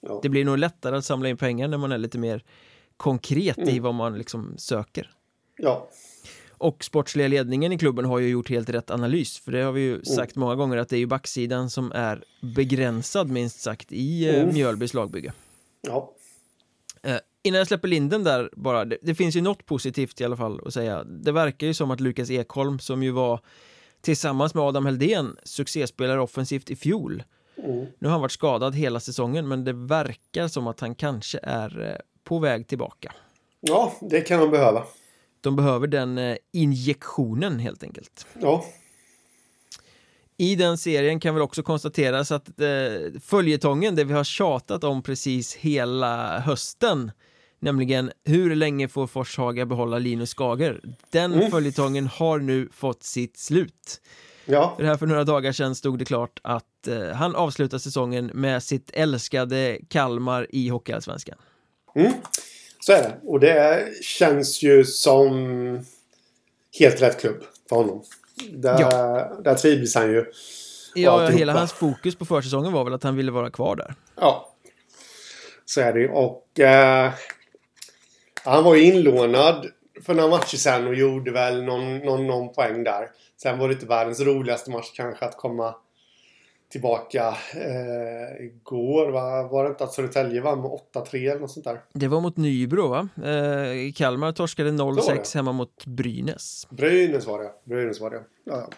[0.06, 0.20] ja.
[0.22, 2.44] Det blir nog lättare att samla in pengar när man är lite mer
[3.00, 3.68] konkret mm.
[3.68, 5.10] i vad man liksom söker.
[5.58, 5.88] Ja.
[6.48, 9.80] Och sportsliga ledningen i klubben har ju gjort helt rätt analys För det har vi
[9.80, 10.04] ju mm.
[10.04, 14.42] sagt många gånger att det är ju backsidan som är begränsad minst sagt i eh,
[14.42, 14.54] mm.
[14.54, 15.32] Mjölbys lagbygge
[15.80, 16.12] Ja
[17.02, 20.36] eh, Innan jag släpper linden där bara det, det, finns ju något positivt i alla
[20.36, 23.40] fall att säga Det verkar ju som att Lukas Ekholm som ju var
[24.00, 27.22] Tillsammans med Adam Heldén succéspelare offensivt i fjol
[27.56, 27.86] mm.
[27.98, 31.82] Nu har han varit skadad hela säsongen men det verkar som att han kanske är
[31.82, 31.96] eh,
[32.30, 33.12] på väg tillbaka.
[33.60, 34.84] Ja, det kan de behöva.
[35.40, 38.26] De behöver den eh, injektionen helt enkelt.
[38.40, 38.64] Ja.
[40.36, 45.02] I den serien kan väl också konstateras att eh, följetongen, det vi har tjatat om
[45.02, 47.12] precis hela hösten
[47.62, 50.80] Nämligen hur länge får Forshaga behålla Linus Skager?
[51.10, 51.50] Den mm.
[51.50, 54.00] följetongen har nu fått sitt slut.
[54.44, 54.74] Ja.
[54.76, 58.62] För här för några dagar sedan stod det klart att eh, han avslutar säsongen med
[58.62, 61.38] sitt älskade Kalmar i Hockeyallsvenskan.
[61.94, 62.12] Mm.
[62.80, 63.20] Så är det.
[63.24, 65.84] Och det känns ju som
[66.78, 68.02] helt rätt klubb för honom.
[68.50, 69.40] Där, ja.
[69.44, 70.24] där trivs han ju.
[70.94, 73.94] Ja, hela hans fokus på försäsongen var väl att han ville vara kvar där.
[74.16, 74.54] Ja.
[75.64, 77.12] Så är det Och eh,
[78.44, 79.66] han var ju inlånad
[80.06, 83.08] för några matcher sen och gjorde väl någon, någon, någon poäng där.
[83.42, 85.74] Sen var det inte världens roligaste match kanske att komma
[86.70, 89.10] tillbaka eh, igår.
[89.10, 89.48] Va?
[89.48, 91.80] Var det inte att Södertälje vann med 8-3 eller något sånt där?
[91.92, 93.08] Det var mot Nybro va?
[93.16, 96.66] Eh, Kalmar torskade 0-6 hemma mot Brynäs.
[96.70, 98.22] Brynäs var det, Brynäs var det.
[98.44, 98.68] Ja, ja.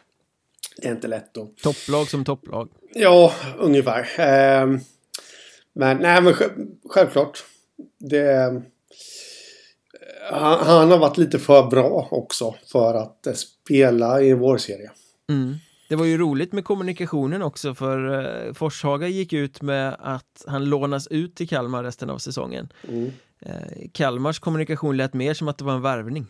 [0.76, 1.48] Det är inte lätt då.
[1.62, 2.68] Topplag som topplag.
[2.94, 4.00] Ja, ungefär.
[4.00, 4.66] Eh,
[5.72, 6.34] men nej, men
[6.88, 7.44] självklart.
[7.98, 8.62] Det...
[10.30, 14.90] Han, han, har varit lite för bra också för att eh, spela i en vårserie.
[15.28, 15.54] Mm.
[15.92, 20.64] Det var ju roligt med kommunikationen också för eh, Forshaga gick ut med att han
[20.64, 22.72] lånas ut till Kalmar resten av säsongen.
[22.88, 23.12] Mm.
[23.40, 26.26] Eh, Kalmars kommunikation lät mer som att det var en värvning.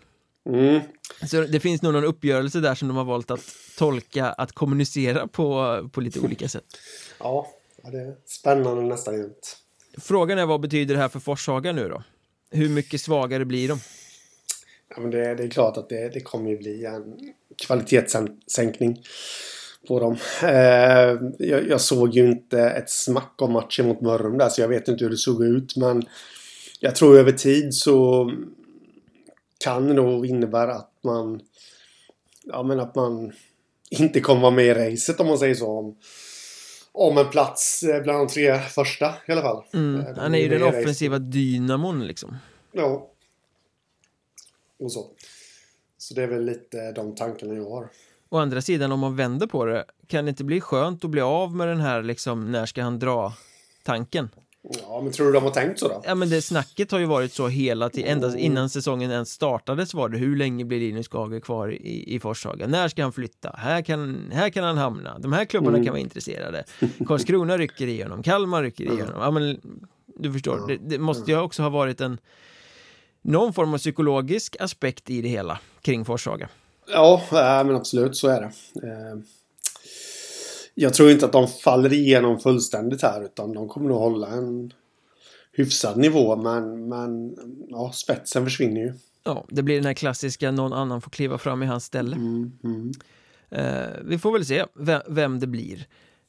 [0.46, 0.80] Mm.
[1.26, 3.40] Så det finns nog någon uppgörelse där som de har valt att
[3.78, 6.64] tolka, att kommunicera på, på lite olika sätt.
[7.18, 7.46] Ja,
[7.82, 9.56] det är spännande nästan jämt.
[9.98, 12.02] Frågan är vad betyder det här för Forshaga nu då?
[12.50, 13.80] Hur mycket svagare blir de?
[14.94, 17.18] Ja, men det, det är klart att det, det kommer ju bli en
[17.66, 19.02] kvalitetssänkning
[19.88, 20.16] på dem.
[20.42, 24.68] Eh, jag, jag, såg ju inte ett smack om matchen mot Mörrum där så jag
[24.68, 26.02] vet inte hur det såg ut men
[26.80, 28.32] jag tror över tid så
[29.64, 31.40] kan det nog innebära att man
[32.44, 33.32] ja men att man
[33.90, 35.78] inte kommer vara med i racet om man säger så.
[35.78, 35.96] Om,
[36.92, 39.64] om en plats eh, bland de tre första i alla fall.
[39.74, 41.32] Mm, eh, han är ju den offensiva racet.
[41.32, 42.36] dynamon liksom.
[42.72, 43.11] Ja.
[44.82, 45.06] Och så.
[45.98, 47.88] Så det är väl lite de tankarna jag har.
[48.28, 51.20] Å andra sidan om man vänder på det Kan det inte bli skönt att bli
[51.20, 53.32] av med den här liksom När ska han dra
[53.82, 54.28] tanken?
[54.62, 56.02] Ja, men tror du de har tänkt så då?
[56.04, 58.38] Ja, men det snacket har ju varit så hela tiden, ända mm.
[58.38, 62.66] innan säsongen ens startades var det hur länge blir Linus Skager kvar i, i Forshaga?
[62.66, 63.54] När ska han flytta?
[63.58, 65.18] Här kan, här kan han hamna.
[65.18, 65.84] De här klubbarna mm.
[65.84, 66.64] kan vara intresserade.
[67.06, 69.20] Karlskrona rycker i honom, Kalmar rycker i honom.
[69.20, 69.60] Ja, men
[70.16, 72.18] du förstår, det, det måste ju också ha varit en
[73.22, 76.48] någon form av psykologisk aspekt i det hela kring Forshaga.
[76.92, 77.22] Ja,
[77.66, 78.52] men absolut så är det.
[78.86, 79.18] Eh,
[80.74, 84.72] jag tror inte att de faller igenom fullständigt här utan de kommer nog hålla en
[85.52, 87.36] hyfsad nivå men, men
[87.68, 88.92] ja, spetsen försvinner ju.
[89.24, 92.16] Ja, det blir den här klassiska någon annan får kliva fram i hans ställe.
[92.16, 92.92] Mm, mm.
[93.50, 94.64] Eh, vi får väl se
[95.06, 95.86] vem det blir.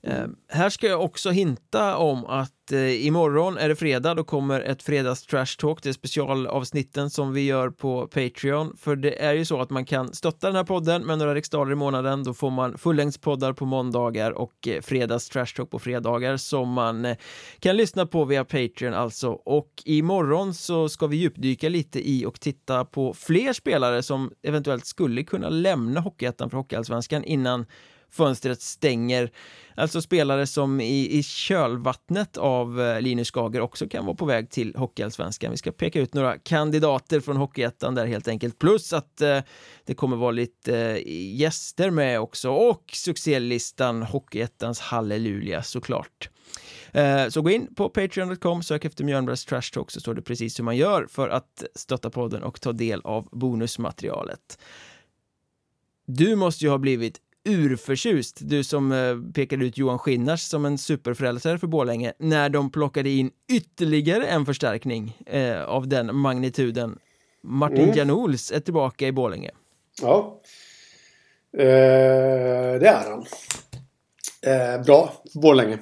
[0.07, 4.61] Eh, här ska jag också hinta om att eh, imorgon är det fredag, då kommer
[4.61, 8.77] ett fredags trash talk, det är specialavsnitten som vi gör på Patreon.
[8.77, 11.71] För det är ju så att man kan stötta den här podden med några riksdaler
[11.71, 16.37] i månaden, då får man fullängdspoddar på måndagar och eh, fredags trash talk på fredagar
[16.37, 17.17] som man eh,
[17.59, 19.29] kan lyssna på via Patreon alltså.
[19.31, 24.85] Och imorgon så ska vi djupdyka lite i och titta på fler spelare som eventuellt
[24.85, 27.65] skulle kunna lämna Hockeyettan för Hockeyallsvenskan innan
[28.13, 29.31] fönstret stänger.
[29.75, 34.49] Alltså spelare som i, i kölvattnet av eh, Linus Skager också kan vara på väg
[34.49, 35.51] till Hockeyallsvenskan.
[35.51, 38.59] Vi ska peka ut några kandidater från Hockeyettan där helt enkelt.
[38.59, 39.39] Plus att eh,
[39.85, 46.29] det kommer vara lite eh, gäster med också och succélistan Hockeyettans halleluja såklart.
[46.91, 50.59] Eh, så gå in på Patreon.com, sök efter Mjölnbergs Trash Talk så står det precis
[50.59, 54.59] hur man gör för att stötta podden och ta del av bonusmaterialet.
[56.05, 60.77] Du måste ju ha blivit urförtjust, du som eh, pekade ut Johan Skinnars som en
[60.77, 66.99] superfrälsare för Borlänge, när de plockade in ytterligare en förstärkning eh, av den magnituden.
[67.43, 67.97] Martin mm.
[67.97, 69.51] Janols är tillbaka i Borlänge.
[70.01, 70.41] Ja,
[71.57, 73.25] eh, det är han.
[74.45, 75.79] Eh, bra för Borlänge.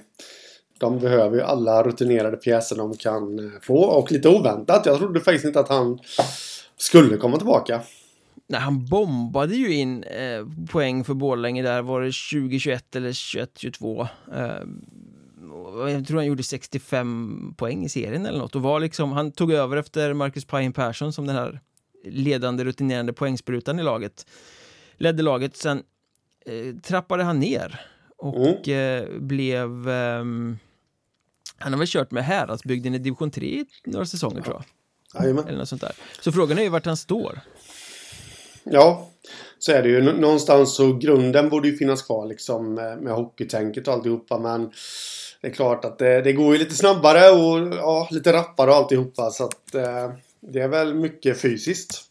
[0.79, 4.85] De behöver ju alla rutinerade pjäser de kan eh, få och lite oväntat.
[4.85, 5.99] Jag trodde faktiskt inte att han
[6.77, 7.81] skulle komma tillbaka.
[8.47, 14.07] Nej, han bombade ju in eh, poäng för Borlänge där, var det 2021 eller 21-22?
[14.33, 19.31] Eh, jag tror han gjorde 65 poäng i serien eller något och var liksom, han
[19.31, 21.59] tog över efter Marcus Pajen Persson som den här
[22.05, 24.25] ledande rutinerande poängsprutan i laget.
[24.97, 25.83] Ledde laget, sen
[26.45, 27.79] eh, trappade han ner
[28.17, 29.03] och mm.
[29.03, 30.57] eh, blev ehm,
[31.57, 34.63] han har väl kört med Häradsbygden i division 3 i några säsonger tror jag.
[35.21, 35.47] Jajamän.
[35.47, 35.91] Eller något sånt där.
[36.21, 37.39] Så frågan är ju vart han står.
[38.71, 39.09] Ja,
[39.59, 40.01] så är det ju.
[40.01, 44.39] Någonstans så grunden borde ju finnas kvar liksom med, hockeytänket och alltihopa.
[44.39, 44.71] Men
[45.41, 48.75] det är klart att det, det går ju lite snabbare och ja, lite rappare och
[48.75, 49.29] alltihopa.
[49.29, 52.01] Så att eh, det är väl mycket fysiskt.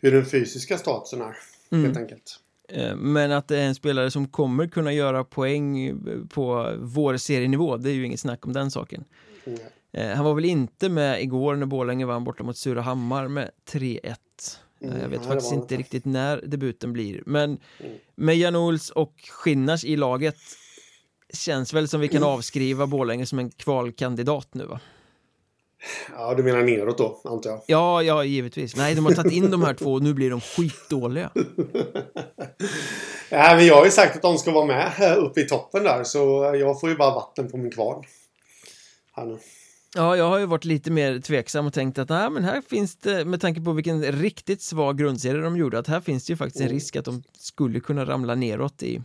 [0.00, 1.36] Hur den fysiska statusen är,
[1.70, 1.84] mm.
[1.84, 2.40] helt enkelt.
[2.68, 7.76] Eh, men att det är en spelare som kommer kunna göra poäng på vår serienivå,
[7.76, 9.04] det är ju inget snack om den saken.
[9.44, 10.16] Mm.
[10.16, 14.16] Han var väl inte med igår när Borlänge vann borta mot Surahammar med 3-1.
[14.82, 17.92] Mm, jag vet faktiskt inte riktigt när debuten blir Men mm.
[18.14, 20.36] med Jan Ols och Skinnars i laget
[21.32, 22.28] Känns väl som vi kan mm.
[22.28, 24.80] avskriva Borlänge som en kvalkandidat nu va?
[26.16, 27.62] Ja, du menar neråt då, antar jag?
[27.66, 28.76] Ja, ja, givetvis.
[28.76, 31.30] Nej, de har tagit in de här två och nu blir de skitdåliga.
[33.30, 36.04] ja, men jag har ju sagt att de ska vara med uppe i toppen där,
[36.04, 36.18] så
[36.60, 38.04] jag får ju bara vatten på min kvarn.
[39.12, 39.38] Här nu.
[39.94, 42.96] Ja, jag har ju varit lite mer tveksam och tänkt att nej, men här finns
[42.96, 46.36] det, med tanke på vilken riktigt svag grundserie de gjorde, att här finns det ju
[46.36, 46.74] faktiskt en mm.
[46.74, 49.02] risk att de skulle kunna ramla neråt i,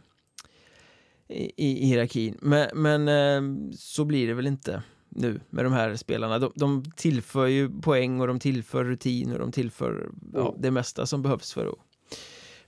[1.27, 2.37] i, i hierarkin.
[2.41, 6.39] Men, men eh, så blir det väl inte nu med de här spelarna.
[6.39, 11.05] De, de tillför ju poäng och de tillför rutin och de tillför ja, det mesta
[11.05, 11.75] som behövs för att,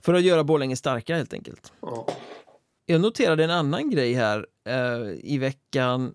[0.00, 1.72] för att göra Borlänge starka helt enkelt.
[2.86, 6.14] Jag noterade en annan grej här eh, i veckan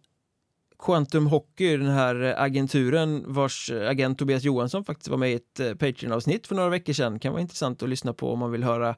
[0.82, 5.74] Quantum Hockey, den här agenturen vars agent Tobias Johansson faktiskt var med i ett eh,
[5.74, 7.20] Patreon-avsnitt för några veckor sedan.
[7.20, 8.96] Kan vara intressant att lyssna på om man vill höra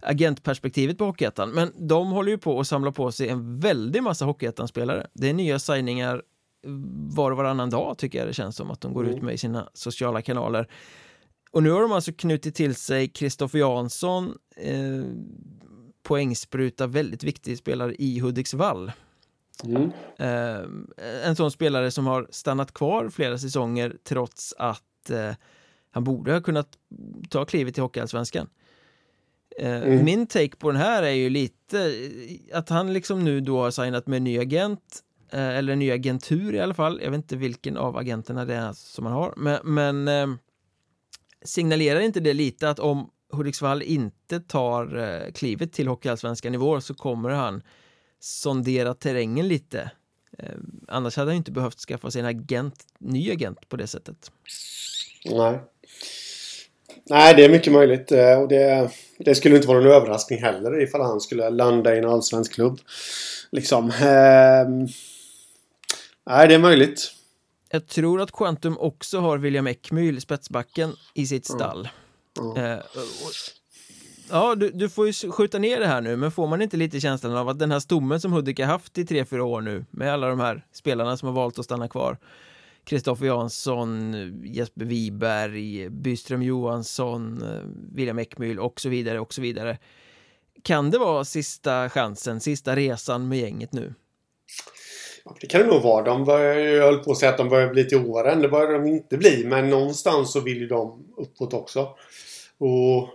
[0.00, 1.50] agentperspektivet på Hockeyettan.
[1.50, 5.06] Men de håller ju på att samla på sig en väldig massa Hockeyettan-spelare.
[5.14, 6.22] Det är nya signingar
[7.10, 9.16] var och varannan dag tycker jag det känns som att de går mm.
[9.16, 10.68] ut med i sina sociala kanaler.
[11.50, 15.04] Och nu har de alltså knutit till sig Kristoffer Jansson, eh,
[16.02, 18.92] poängspruta, väldigt viktig spelare i Hudiksvall.
[19.64, 19.90] Mm.
[21.24, 25.32] en sån spelare som har stannat kvar flera säsonger trots att eh,
[25.90, 26.68] han borde ha kunnat
[27.30, 28.48] ta klivet till Hockeyallsvenskan.
[29.58, 30.04] Eh, mm.
[30.04, 31.92] Min take på den här är ju lite
[32.52, 36.54] att han liksom nu då har signat med en ny agent eller en ny agentur
[36.54, 37.00] i alla fall.
[37.02, 40.38] Jag vet inte vilken av agenterna det är som han har, men, men
[41.42, 46.94] signalerar inte det lite att om Hudiksvall inte tar klivet till Hockeyallsvenskan i vår så
[46.94, 47.62] kommer han
[48.20, 49.90] sondera terrängen lite.
[50.38, 50.54] Eh,
[50.88, 54.30] annars hade han inte behövt skaffa sig en agent, ny agent på det sättet.
[55.24, 55.60] Nej.
[57.10, 58.12] Nej, det är mycket möjligt.
[58.12, 61.98] Eh, och det, det skulle inte vara någon överraskning heller ifall han skulle landa i
[61.98, 62.80] en allsvensk klubb.
[63.50, 63.90] Liksom.
[63.90, 64.88] Eh,
[66.26, 67.12] nej, det är möjligt.
[67.70, 71.88] Jag tror att Quantum också har William Ekmyl, spetsbacken, i sitt stall.
[72.56, 73.32] Eh, och,
[74.30, 77.00] ja, du, du får ju skjuta ner det här nu, men får man inte lite
[77.00, 79.84] känslan av att den här stommen som Hudik har haft i tre fyra år nu,
[79.90, 82.18] med alla de här spelarna som har valt att stanna kvar,
[82.84, 84.14] Kristoffer Jansson,
[84.44, 87.62] Jesper Wiberg, Byström Johansson, eh,
[87.94, 89.78] William Ekmyl och så vidare och så vidare.
[90.62, 93.94] Kan det vara sista chansen, sista resan med gänget nu?
[95.40, 96.04] Det kan det nog vara.
[96.04, 98.42] De börjar, jag höll på att säga att de börjar bli till åren.
[98.42, 99.44] Det börjar de inte bli.
[99.46, 101.88] Men någonstans så vill ju de uppåt också.
[102.58, 103.08] Och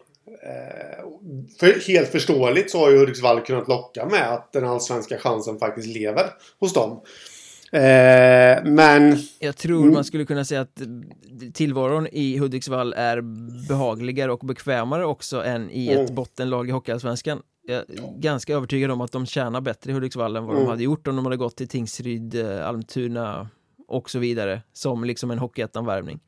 [1.59, 5.87] för, helt förståeligt så har ju Hudiksvall kunnat locka med att den allsvenska chansen faktiskt
[5.87, 6.23] lever
[6.59, 7.01] hos dem.
[7.71, 9.93] Eh, men Jag tror Mm.
[9.93, 10.81] man skulle kunna säga att
[11.53, 13.21] tillvaron i Hudiksvall är
[13.67, 16.15] behagligare och bekvämare också än i ett Mm.
[16.15, 17.41] bottenlag i Hockeyallsvenskan.
[17.67, 17.85] Jag är
[18.19, 20.69] ganska övertygad om att de tjänar bättre i Hudiksvall än vad de Mm.
[20.69, 23.49] hade gjort om de hade gått till Tingsryd, eh, Almtuna
[23.87, 26.19] och så vidare som liksom en Hockeyettan-värvning.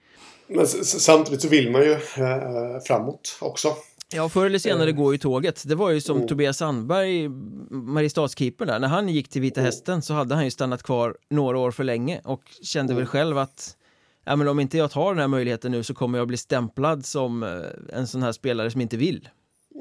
[0.48, 3.74] Men samtidigt så vill man ju eh, framåt också.
[4.14, 5.64] Ja, förr eller senare går ju tåget.
[5.68, 6.28] Det var ju som Mm.
[6.28, 7.30] Tobias Sandberg,
[7.70, 9.66] Mariestadskeepern där, när han gick till Vita Mm.
[9.66, 13.02] Hästen så hade han ju stannat kvar några år för länge och kände Mm.
[13.02, 13.78] väl själv att
[14.26, 17.06] ja, men om inte jag tar den här möjligheten nu så kommer jag bli stämplad
[17.06, 19.30] som eh, en sån här spelare som inte vill.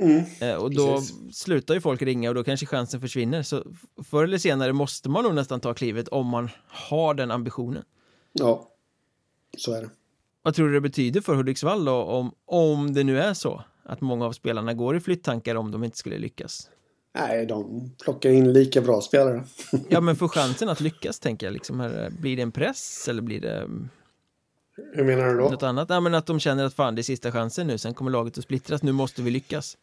[0.00, 0.24] Mm.
[0.40, 1.36] Eh, Och då Precis.
[1.36, 3.42] slutar ju folk ringa och då kanske chansen försvinner.
[3.42, 3.64] Så
[4.04, 7.82] förr eller senare måste man nog nästan ta klivet om man har den ambitionen.
[8.32, 8.68] Ja,
[9.58, 9.90] så är det.
[10.42, 14.00] Vad tror du det betyder för Hudiksvall då om, om det nu är så att
[14.00, 16.70] många av spelarna går i flytttankar om de inte skulle lyckas?
[17.14, 19.44] Nej, de plockar in lika bra spelare.
[19.88, 23.22] Ja, men för chansen att lyckas tänker jag liksom, här, blir det en press eller
[23.22, 23.88] blir det mm,
[24.94, 25.48] Hur menar du då?
[25.48, 25.86] något annat?
[25.90, 28.38] Ja, men att de känner att fan, det är sista chansen nu, sen kommer laget
[28.38, 29.76] att splittras, nu måste vi lyckas.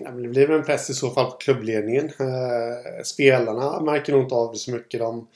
[0.00, 2.04] Ja, men det blir väl en press i så fall på klubbledningen.
[2.04, 5.00] Eh, spelarna märker nog inte av det så mycket.
[5.00, 5.28] De,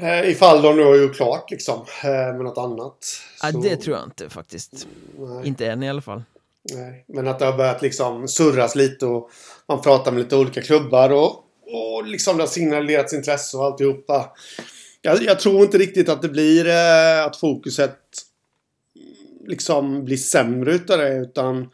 [0.00, 3.06] eh, ifall de nu har gjort klart liksom eh, med något annat.
[3.42, 4.86] Ja, Så- det tror jag inte faktiskt.
[5.18, 6.22] Nej, Inte än i alla fall.
[6.74, 7.04] nej.
[7.08, 9.30] Men att det har börjat liksom surras lite och
[9.68, 14.30] man pratar med lite olika klubbar och, och liksom det har signalerats intresse och alltihopa.
[15.02, 17.98] Jag, jag tror inte riktigt att det blir eh, att fokuset
[19.46, 21.68] liksom blir sämre utav det utan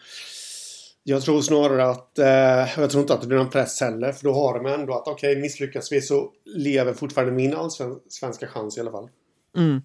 [1.06, 4.24] jag tror snarare att, eh, jag tror inte att det blir någon press heller för
[4.24, 8.80] då har de ändå att okej misslyckas vi så lever fortfarande min allsvenska chans i
[8.80, 9.08] alla fall.
[9.56, 9.82] Mm.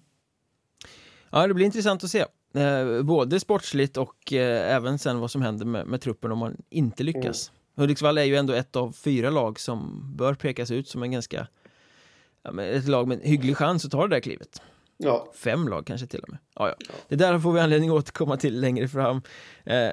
[1.30, 2.24] Ja, det blir intressant att se.
[2.54, 6.56] Eh, både sportsligt och eh, även sen vad som händer med, med truppen om man
[6.70, 7.52] inte lyckas.
[7.76, 11.46] Hudiksvall är ju ändå ett av fyra lag som bör pekas ut som en ganska
[12.42, 14.62] ja, ett lag med en hygglig chans att ta det där klivet.
[14.96, 16.38] Ja, Fem lag kanske till och med.
[16.54, 16.94] Ja, ja.
[17.08, 19.22] Det där får vi anledning att återkomma till längre fram.
[19.64, 19.90] Eh,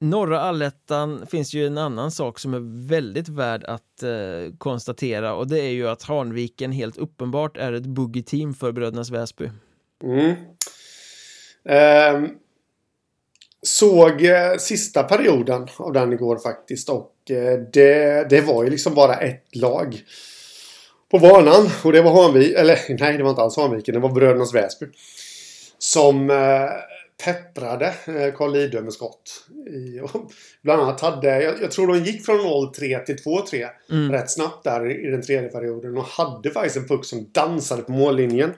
[0.00, 5.48] norra allettan finns ju en annan sak som är väldigt värd att eh, konstatera och
[5.48, 9.50] det är ju att Hanviken helt uppenbart är ett buggy-team för Brödernas Väsby.
[10.04, 10.34] Mm.
[11.68, 12.28] Ehm,
[13.62, 18.94] såg eh, sista perioden av den igår faktiskt och eh, det, det var ju liksom
[18.94, 20.02] bara ett lag
[21.10, 24.12] på banan och det var Hanvik, eller nej det var inte alls Hanviken, det var
[24.12, 24.86] Brödernas Väsby.
[25.78, 26.36] Som eh,
[27.24, 29.46] pepprade eh, Carl Lidö med skott.
[29.68, 30.00] I,
[30.62, 34.12] bland annat hade, jag, jag tror de gick från 0-3 till 2-3 Mm.
[34.12, 37.82] rätt snabbt där i, i den tredje perioden och hade faktiskt en puck som dansade
[37.82, 38.52] på mållinjen.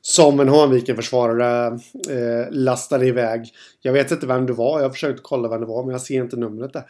[0.00, 1.66] Som en Hanviken-försvarare
[2.10, 3.48] eh, lastade iväg.
[3.82, 4.80] Jag vet inte vem det var.
[4.80, 6.84] Jag försökte kolla vem det var men jag ser inte numret där.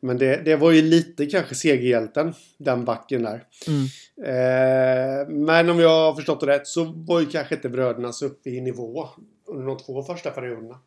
[0.00, 3.44] Men det, det var ju lite kanske segerhjälten, den backen där.
[3.66, 3.84] Mm.
[4.24, 8.50] Eh, men om jag har förstått det rätt så var ju kanske inte brödernas uppe
[8.50, 9.08] i nivå
[9.46, 10.78] under de två första perioderna.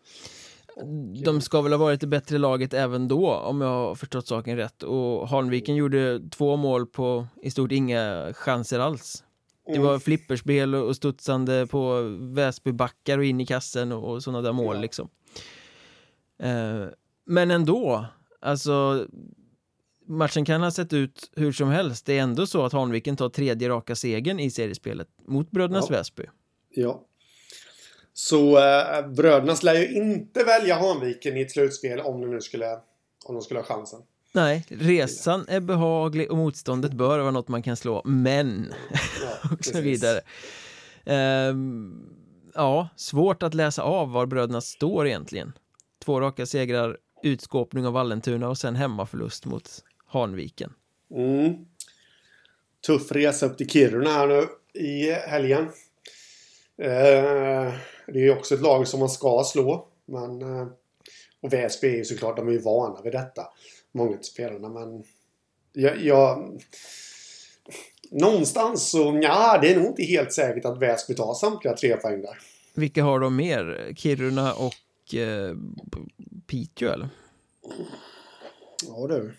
[1.25, 4.57] De ska väl ha varit det bättre laget även då om jag har förstått saken
[4.57, 9.23] rätt och Hanviken gjorde två mål på i stort inga chanser alls.
[9.65, 9.83] Det Mm.
[9.87, 14.51] var flipperspel och och studsande på Väsbybackar och in i kassen och, och sådana där
[14.53, 14.81] mål Ja.
[14.81, 15.09] liksom.
[16.43, 16.85] Eh,
[17.25, 18.05] men ändå,
[18.41, 19.07] alltså
[20.07, 22.05] matchen kan ha sett ut hur som helst.
[22.05, 25.95] Det är ändå så att Hanviken tar tredje raka segern i seriespelet mot Brödernas Ja.
[25.97, 26.23] Väsby.
[26.69, 27.07] Ja.
[28.13, 32.71] Så eh, bröderna lär ju inte välja Hanviken i ett slutspel om de nu skulle,
[33.25, 33.99] om de skulle ha chansen.
[34.33, 38.73] Nej, resan är behaglig och motståndet bör vara något man kan slå, men
[39.21, 40.21] Ja, och så vidare.
[41.05, 42.03] Ehm,
[42.55, 45.53] ja, svårt att läsa av var bröderna står egentligen.
[46.03, 50.73] Två raka segrar, utskåpning av Vallentuna och sen hemmaförlust mot Hanviken.
[51.15, 51.55] Mm.
[52.85, 54.47] Tuff resa upp till Kiruna här nu
[54.81, 55.63] i helgen.
[56.77, 57.73] Eh,
[58.07, 59.87] det är ju också ett lag som man ska slå.
[60.05, 60.67] Men, eh,
[61.41, 63.47] och Väsby är ju såklart, de är ju vana vid detta.
[63.91, 65.03] Många av spelarna, men
[65.73, 66.59] jag, jag,
[68.11, 72.21] någonstans så ja, det är nog inte helt säkert att Väsby tar samtliga tre poäng
[72.21, 72.37] där.
[72.73, 73.93] Vilka har de mer?
[73.95, 75.55] Kiruna och eh,
[76.51, 77.09] Piteå eller?
[78.87, 79.33] Ja du.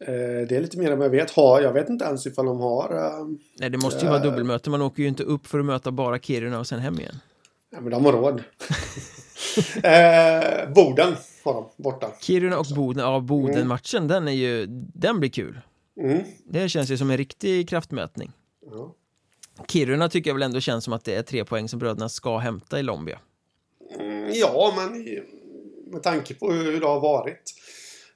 [0.00, 1.30] Eh, det är lite mer än vad jag vet.
[1.30, 2.94] Har, jag vet inte ens ifall de har...
[2.94, 3.26] Eh,
[3.58, 4.70] Nej, det måste ju vara dubbelmöte.
[4.70, 7.14] Man åker ju inte upp för att möta bara Kiruna och sen hem igen.
[7.70, 8.34] Ja, men de har råd.
[9.82, 12.10] eh, Boden har de borta.
[12.20, 15.60] Kiruna och Boden, ja Boden-matchen, den är ju, den blir kul.
[16.00, 16.22] Mm.
[16.44, 18.32] Det känns ju som en riktig kraftmätning.
[18.70, 18.94] Ja.
[19.68, 22.38] Kiruna tycker jag väl ändå känns som att det är tre poäng som bröderna ska
[22.38, 23.18] hämta i Lombia.
[23.98, 25.04] Mm, ja, men
[25.92, 27.54] med tanke på hur det har varit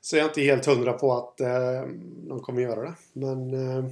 [0.01, 1.83] så är jag inte helt hundra på att eh,
[2.29, 2.95] de kommer göra det.
[3.13, 3.91] Men eh,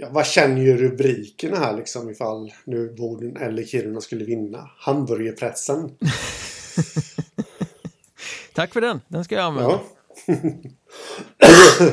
[0.00, 4.70] ja, vad känner ju rubrikerna här liksom ifall nu Boden eller Kiruna skulle vinna?
[4.78, 5.90] Hamburgerpressen.
[8.54, 9.80] Tack för den, den ska jag använda.
[10.26, 10.34] Ja.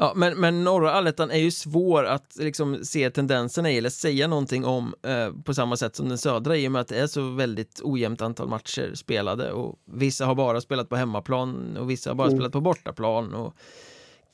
[0.00, 4.26] Ja, men, men norra allettan är ju svår att liksom se tendenserna i eller säga
[4.26, 7.06] någonting om eh, på samma sätt som den södra i och med att det är
[7.06, 12.10] så väldigt ojämnt antal matcher spelade och vissa har bara spelat på hemmaplan och vissa
[12.10, 12.38] har bara Mm.
[12.38, 13.54] spelat på bortaplan och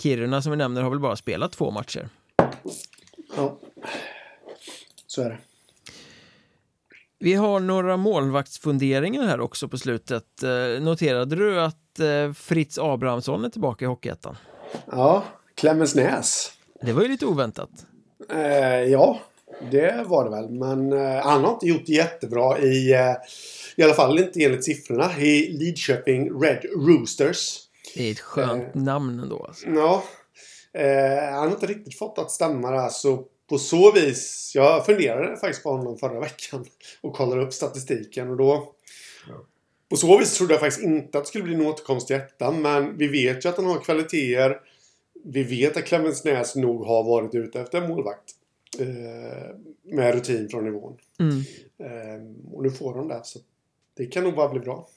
[0.03, 2.09] Kiruna som vi nämner har väl bara spelat två matcher.
[3.37, 3.59] ja.
[5.07, 5.39] Så är det.
[7.19, 10.43] Vi har några målvaktsfunderingar här också på slutet.
[10.43, 14.37] Eh, noterade du att eh, Fritz Abrahamsson är tillbaka i Hockeyettan?
[14.91, 16.52] Ja, Klemensnäs.
[16.80, 17.70] Det var ju lite oväntat.
[18.30, 19.20] Eh, ja,
[19.70, 20.50] det var det väl.
[20.50, 23.14] Men eh, han har inte gjort det jättebra i, eh,
[23.76, 27.61] i alla fall inte enligt siffrorna, i Lidköping Red Roosters.
[27.94, 29.44] Det är ett skönt namn ändå.
[29.44, 29.66] Alltså.
[29.68, 30.05] Ja,
[30.72, 35.36] eh, han har inte riktigt fått att stämma där så på så vis, jag funderade
[35.36, 36.64] faktiskt på honom förra veckan
[37.00, 38.74] och kollade upp statistiken och då
[39.90, 42.62] på så vis trodde jag faktiskt inte att det skulle bli en återkomst i ettan
[42.62, 44.61] men vi vet ju att han har kvaliteter.
[45.25, 48.35] Vi vet att Klemensnäs nog har varit ute efter en målvakt.
[48.79, 50.97] Eh, med rutin från nivån.
[51.21, 51.39] Mm.
[51.79, 53.39] Eh, och nu får de det så
[53.97, 54.89] det kan nog bara bli bra.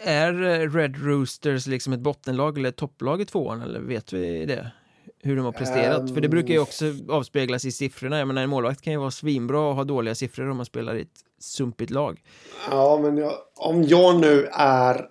[0.00, 4.46] Är eh, Red Roosters liksom ett bottenlag eller ett topplag i tvåan eller vet vi
[4.46, 4.70] det?
[5.22, 6.00] Hur de har presterat?
[6.00, 6.14] Ehm.
[6.14, 8.18] För det brukar ju också avspeglas i siffrorna.
[8.18, 10.96] Jag menar en målvakt kan ju vara svinbra och ha dåliga siffror om man spelar
[10.96, 12.22] i ett sumpigt lag.
[12.70, 15.08] Ja, men jag, om jag nu är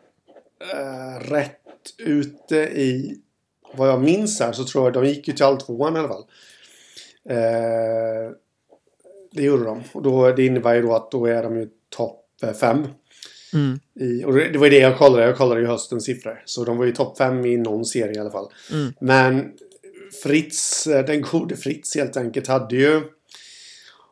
[0.74, 1.62] eh, rätt
[1.98, 3.22] ute i
[3.78, 6.26] vad jag minns här så tror jag de gick ju till alltvåan i alla fall.
[7.30, 8.32] Eh,
[9.32, 9.84] det gjorde de.
[9.92, 12.88] Och då, det innebär ju då att då är de ju topp eh, fem.
[13.54, 13.80] Mm.
[14.00, 15.24] I, och det var ju det jag kollade.
[15.24, 16.44] Jag kollade ju höstens siffror.
[16.46, 18.48] Så de var ju topp fem i någon serie i alla fall.
[18.72, 18.94] Mm.
[19.00, 19.52] Men
[20.24, 23.02] Fritz, eh, den gode Fritz helt enkelt, hade ju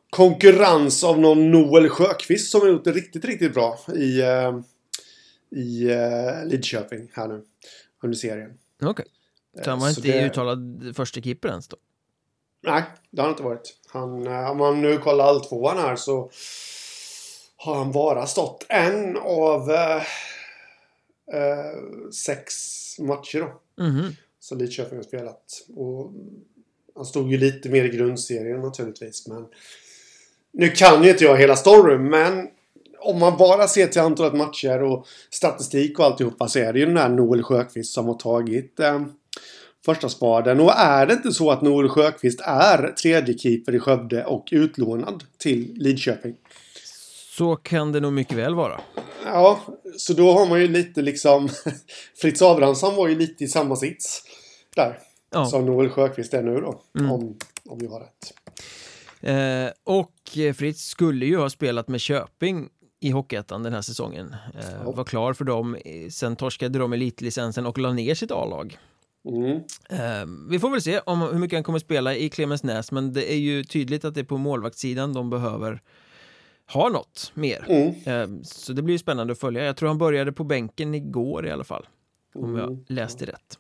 [0.10, 4.60] konkurrens av någon Noel Sjöqvist som har gjort det riktigt, riktigt bra i, eh,
[5.60, 5.90] i
[6.46, 7.44] Lidköping här nu
[8.04, 8.52] under serien.
[8.82, 9.06] Okej.
[9.64, 11.78] Så han var Så inte det- uttalad första keeper ens då?
[12.64, 13.76] Nej, det har han inte varit.
[13.88, 16.30] Han, eh, om man nu kollar all tvåan här så
[17.58, 19.96] har han bara stått en av eh,
[21.34, 21.80] eh,
[22.14, 22.54] sex
[23.00, 23.84] matcher då.
[23.84, 24.16] Mhm.
[24.40, 25.44] Så Lidköping har spelat.
[25.76, 26.12] Och
[26.96, 29.28] han stod ju lite mer i grundserien naturligtvis.
[29.28, 29.46] Men
[30.54, 32.48] nu kan ju inte jag hela storyn men
[33.00, 36.86] om man bara ser till antalet matcher och statistik och alltihopa så är det ju
[36.86, 39.02] den här Noel Sjöqvist som har tagit eh,
[39.86, 40.60] första spaden.
[40.60, 45.24] Och är det inte så att Noel Sjöqvist är tredje keeper i Skövde och utlånad
[45.38, 46.36] till Lidköping?
[47.38, 48.82] Så kan det nog mycket väl vara.
[49.26, 49.60] Ja,
[49.98, 51.50] så då har man ju lite liksom...
[52.22, 54.24] Fritz Abrahamsson var ju lite i samma sits
[54.76, 55.00] där.
[55.32, 55.46] Ja.
[55.46, 56.82] Som Noel Sjöqvist är nu då.
[57.00, 57.12] Mm.
[57.12, 57.38] Om,
[57.70, 58.34] om vi har rätt.
[59.22, 62.70] Eh, och Fritz skulle ju ha spelat med Köping
[63.00, 64.36] i Hockeyettan den här säsongen.
[64.60, 64.94] Eh.
[64.94, 68.78] Var klar för dem, eh, sen torskade de elitlicensen och la ner sitt A-lag.
[69.26, 69.56] Mm.
[69.90, 73.34] Eh, vi får väl se om hur mycket han kommer spela i Clemensnäs, men det
[73.34, 75.82] är ju tydligt att det är på målvaktssidan de behöver
[76.74, 77.66] ha något mer.
[77.70, 77.88] Mm.
[78.38, 79.64] Eh, så det blir spännande att följa.
[79.64, 81.88] Jag tror han började på bänken igår i alla fall,
[82.36, 82.86] om jag Mm.
[82.88, 83.60] läste rätt.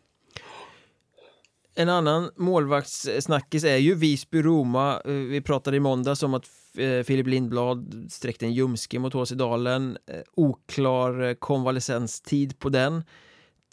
[1.75, 5.01] En annan målvaktssnackis är ju Visby-Roma.
[5.05, 6.45] Eh, Vi pratade i måndags om att
[7.05, 9.97] Filip Lindblad sträckte en ljumske mot HC Dalen.
[10.35, 13.03] Oklar konvalescenstid på den.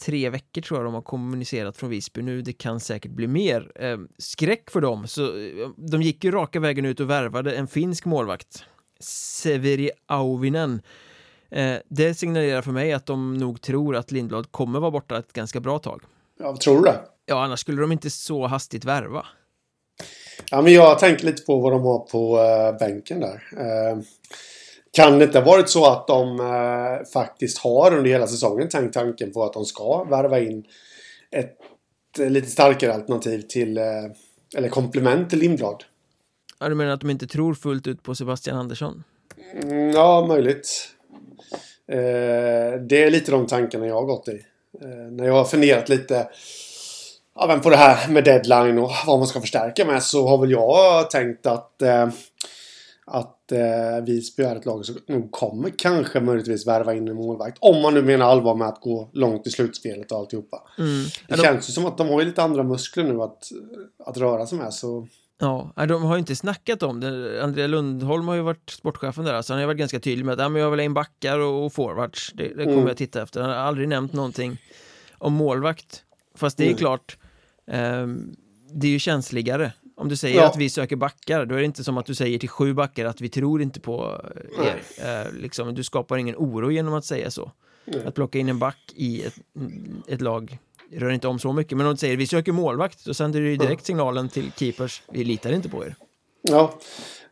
[0.00, 2.42] Tre veckor tror jag de har kommunicerat från Visby nu.
[2.42, 3.72] Det kan säkert bli mer.
[3.74, 5.06] Eh, Skräck för dem.
[5.06, 8.64] Så eh, de gick ju raka vägen ut och värvade en finsk målvakt.
[9.00, 10.82] Severi Auvinen.
[11.50, 15.32] Eh, Det signalerar för mig att de nog tror att Lindblad kommer vara borta ett
[15.32, 16.02] ganska bra tag.
[16.38, 17.00] Ja, tror du det?
[17.26, 19.26] Ja, annars skulle de inte så hastigt värva.
[20.50, 23.42] Ja, men jag tänker lite på vad de har på eh, bänken där.
[23.56, 23.98] Eh,
[24.92, 28.94] kan det inte ha varit så att de eh, faktiskt har under hela säsongen tänkt
[28.94, 30.64] tanken på att de ska värva in
[31.30, 31.56] ett
[32.18, 33.84] eh, lite starkare alternativ till, eh,
[34.56, 35.84] eller komplement till Lindblad.
[36.60, 39.04] Ja, du menar att de inte tror fullt ut på Sebastian Andersson?
[39.62, 40.88] Mm, ja, möjligt.
[41.88, 44.44] Eh, det är lite de tankarna jag har gått i.
[44.82, 46.28] Eh, när jag har funderat lite
[47.42, 50.50] även på det här med deadline och vad man ska förstärka med så har väl
[50.50, 52.08] jag tänkt att eh,
[53.10, 57.58] att eh, Visby är ett lag som nog kommer kanske möjligtvis värva in en målvakt.
[57.60, 60.62] Om man nu menar allvar med att gå långt i slutspelet och alltihopa.
[60.78, 61.04] Mm.
[61.28, 61.42] Det de...
[61.42, 63.52] känns ju som att de har lite andra muskler nu att,
[64.06, 64.74] att röra sig med.
[64.74, 65.06] Så...
[65.38, 67.42] Ja, de har ju inte snackat om det.
[67.44, 70.40] Andrea Lundholm har ju varit sportchefen där, så han har varit ganska tydlig med att
[70.40, 72.32] ja, men jag vill ha in backar och forwards.
[72.34, 72.88] Det, det kommer mm.
[72.88, 73.40] jag titta efter.
[73.40, 74.58] Han har aldrig nämnt någonting
[75.18, 76.04] om målvakt.
[76.34, 76.78] Fast det är mm.
[76.78, 77.18] klart,
[77.66, 78.06] eh,
[78.72, 80.46] det är ju känsligare om du säger ja.
[80.46, 83.04] att vi söker backar, då är det inte som att du säger till sju backar
[83.04, 84.24] att vi tror inte på
[84.64, 84.82] er.
[85.04, 87.50] Eh, liksom, du skapar ingen oro genom att säga så.
[87.84, 88.06] Nej.
[88.06, 89.34] Att plocka in en back i ett,
[90.08, 90.58] ett lag
[90.92, 91.78] rör inte om så mycket.
[91.78, 95.24] Men om du säger vi söker målvakt, då sänder du direkt signalen till keepers, vi
[95.24, 95.94] litar inte på er.
[96.42, 96.74] Ja,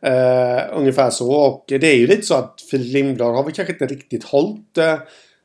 [0.01, 1.31] eh, ungefär så.
[1.31, 4.77] Och det är ju lite så att Filip Lindblad har vi kanske inte riktigt hållit
[4.77, 4.99] eh,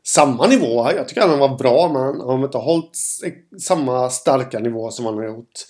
[0.06, 0.90] samma nivå.
[0.96, 2.96] Jag tycker han var bra, men han har inte hållit
[3.60, 5.66] samma starka nivå som han har gjort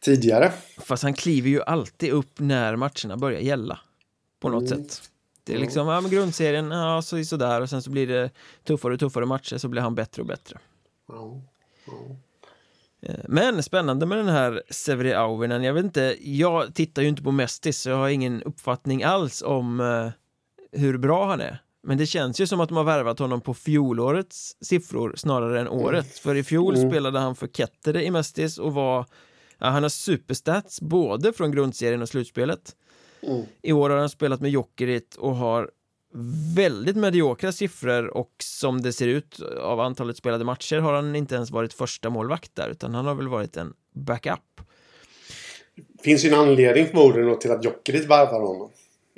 [0.00, 0.52] tidigare.
[0.78, 3.78] Fast han kliver ju alltid upp när matcherna börjar gälla.
[4.40, 4.84] På något mm.
[4.84, 5.02] sätt.
[5.44, 8.30] Det är liksom, ja men grundserien, ja så sådär och sen så blir det
[8.64, 10.58] tuffare och tuffare matcher så blir han bättre och bättre.
[13.02, 15.62] Eh, men spännande med den här Severi Auvinen.
[15.62, 19.42] Jag vet inte, jag tittar ju inte på Mestis så jag har ingen uppfattning alls
[19.42, 20.10] om uh,
[20.72, 21.62] hur bra han är.
[21.82, 25.66] Men det känns ju som att de har värvat honom på fjolårets siffror snarare än
[25.66, 25.78] mm.
[25.78, 26.04] året.
[26.04, 26.12] Mm.
[26.22, 26.90] För i fjol mm.
[26.90, 29.06] spelade han för Kettere i Mestis och var
[29.58, 32.76] Ja, han har superstats både från grundserien och slutspelet.
[33.22, 33.44] Mm.
[33.62, 35.70] I år har han spelat med Jokerit och har
[36.54, 41.34] väldigt mediokra siffror och som det ser ut av antalet spelade matcher har han inte
[41.34, 44.60] ens varit första målvakt där utan han har väl varit en backup.
[45.76, 48.70] Det finns ju en anledning förmodligen till att Jokerit värvar honom.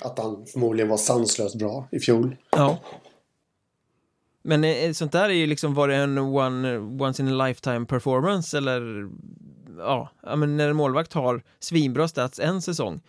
[0.02, 2.36] Att han förmodligen var sanslöst bra i fjol.
[2.50, 2.78] Ja.
[4.42, 7.86] Men eh, sånt där är ju liksom, var det en one, once in a lifetime
[7.86, 9.08] performance eller
[9.80, 13.02] ja, men när en målvakt har svinbra stats en säsong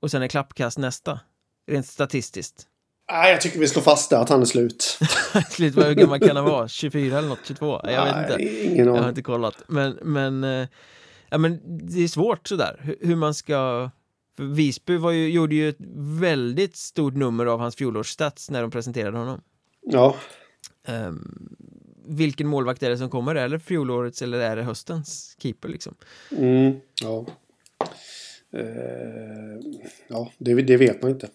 [0.00, 1.20] och sen är klappkast nästa,
[1.66, 2.66] rent statistiskt.
[3.10, 4.98] Nej, jag tycker vi slår fast det, att han är slut.
[5.50, 6.68] slut, hur gammal kan han vara?
[6.68, 7.38] 24 eller något?
[7.44, 7.80] 22?
[7.84, 8.42] Jag vet inte.
[8.64, 9.62] Ingen jag har inte kollat.
[9.66, 10.68] Men, men, eh,
[11.30, 13.90] ja, men det är svårt sådär, hur, man ska...
[14.36, 15.76] För Visby var ju, gjorde ju ett
[16.20, 19.40] väldigt stort nummer av hans fjolårsstats när de presenterade honom.
[19.82, 20.16] Ja.
[20.88, 21.56] Um,
[22.06, 23.34] vilken målvakt är det som kommer?
[23.34, 25.94] Är det fjolårets eller är det höstens keeper liksom?
[26.30, 27.26] Mm, ja.
[28.52, 29.58] Eh,
[30.08, 31.28] ja, det, det, vet man inte.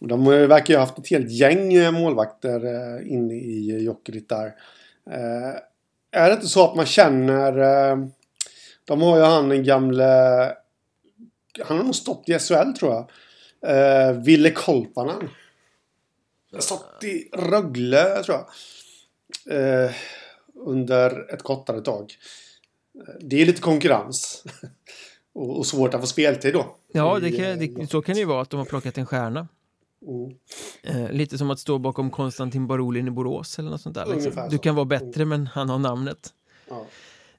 [0.00, 4.28] De eh, verkar ju ha haft ett helt gäng eh, målvakter eh, inne i Jokerit
[4.28, 4.46] där.
[5.10, 5.60] Eh,
[6.12, 7.52] är det inte så att man känner...
[8.84, 10.06] de har ju han den gamle...
[11.64, 13.10] Han har nog stått i SHL tror jag.
[14.24, 15.28] Ville Kolpanen.
[16.58, 18.46] Stått i Rögle tror jag
[19.46, 19.90] eh,
[20.54, 22.14] under ett kortare tag.
[23.20, 24.44] Det är lite konkurrens.
[25.32, 26.76] och, och, svårt att få speltid då.
[26.92, 29.48] Ja, det kan, det, så kan det ju vara att de har plockat en stjärna.
[30.06, 30.34] Mm.
[30.82, 34.06] Eh, lite som att stå bakom Konstantin Barolin i Borås eller något sånt där.
[34.06, 34.48] Liksom.
[34.50, 36.28] Du kan vara bättre men han har namnet.
[36.68, 36.86] Ja.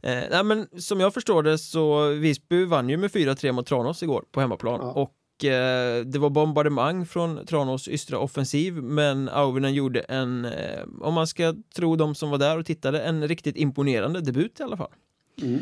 [0.02, 4.04] Eh, nej, men som jag förstår det så Visby vann ju med 4-3 mot Tranås
[4.04, 4.92] igår på hemmaplan ja.
[4.92, 11.14] och Eh, det var bombardemang från Tranås ystra offensiv men Auvinen gjorde en, eh, om
[11.14, 14.78] man ska tro de som var där och tittade, en riktigt imponerande debut i alla
[14.78, 14.92] fall.
[15.42, 15.60] Mm.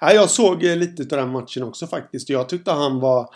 [0.00, 2.28] Ja, jag såg eh, lite av den matchen också faktiskt.
[2.28, 3.34] Jag tyckte han var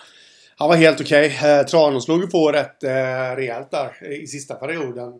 [0.57, 1.27] han var helt okej.
[1.27, 1.65] Okay.
[1.65, 5.13] Tranås låg ju på rätt eh, rejält där i sista perioden.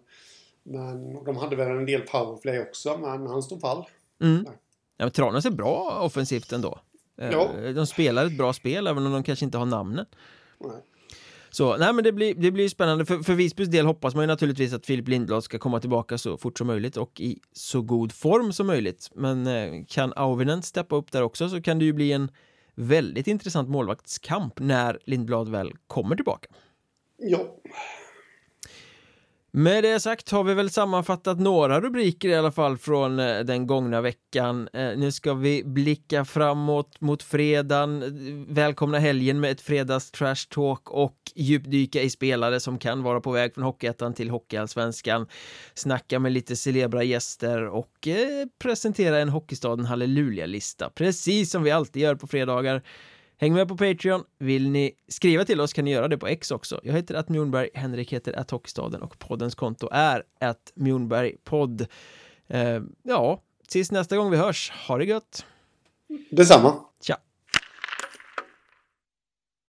[0.63, 3.85] Men de hade väl en del powerplay också, men han stod pall.
[4.23, 4.45] Mm.
[4.97, 6.81] Ja, men Tranås är bra offensivt ändå.
[7.17, 7.51] Ja.
[7.75, 10.07] De spelar ett bra spel, även om de kanske inte har namnen.
[11.51, 14.27] Så nej men det blir, det blir spännande, för, för Visbys del hoppas man ju
[14.27, 18.13] naturligtvis att Filip Lindblad ska komma tillbaka så fort som möjligt och i så god
[18.13, 19.11] form som möjligt.
[19.15, 22.31] Men eh, kan Auvinen steppa upp där också så kan det ju bli en
[22.75, 26.49] väldigt intressant målvaktskamp när Lindblad väl kommer tillbaka.
[27.17, 27.39] Ja.
[29.57, 33.67] Med det sagt har vi väl sammanfattat några rubriker i alla fall från eh, den
[33.67, 34.69] gångna veckan.
[34.73, 38.05] Eh, nu ska vi blicka framåt mot fredagen,
[38.49, 43.33] välkomna helgen med ett fredags trash talk och djupdyka i spelare som kan vara på
[43.33, 45.27] väg från Hockeyettan till Hockeyallsvenskan,
[45.75, 52.03] snacka med lite celebra gäster och eh, presentera en Hockeystaden halleluja-lista, precis som vi alltid
[52.03, 52.83] gör på fredagar.
[53.39, 54.25] Häng med på Patreon.
[54.39, 56.81] Vill ni skriva till oss kan ni göra det på X också.
[56.83, 61.87] Jag heter att Mjornberg, Henrik heter att Hockeystaden och poddens konto är att Mjornberg podd.
[62.47, 64.73] Eh, ja, tills nästa gång vi hörs.
[64.89, 65.47] Ha det gött!
[66.31, 66.75] Detsamma.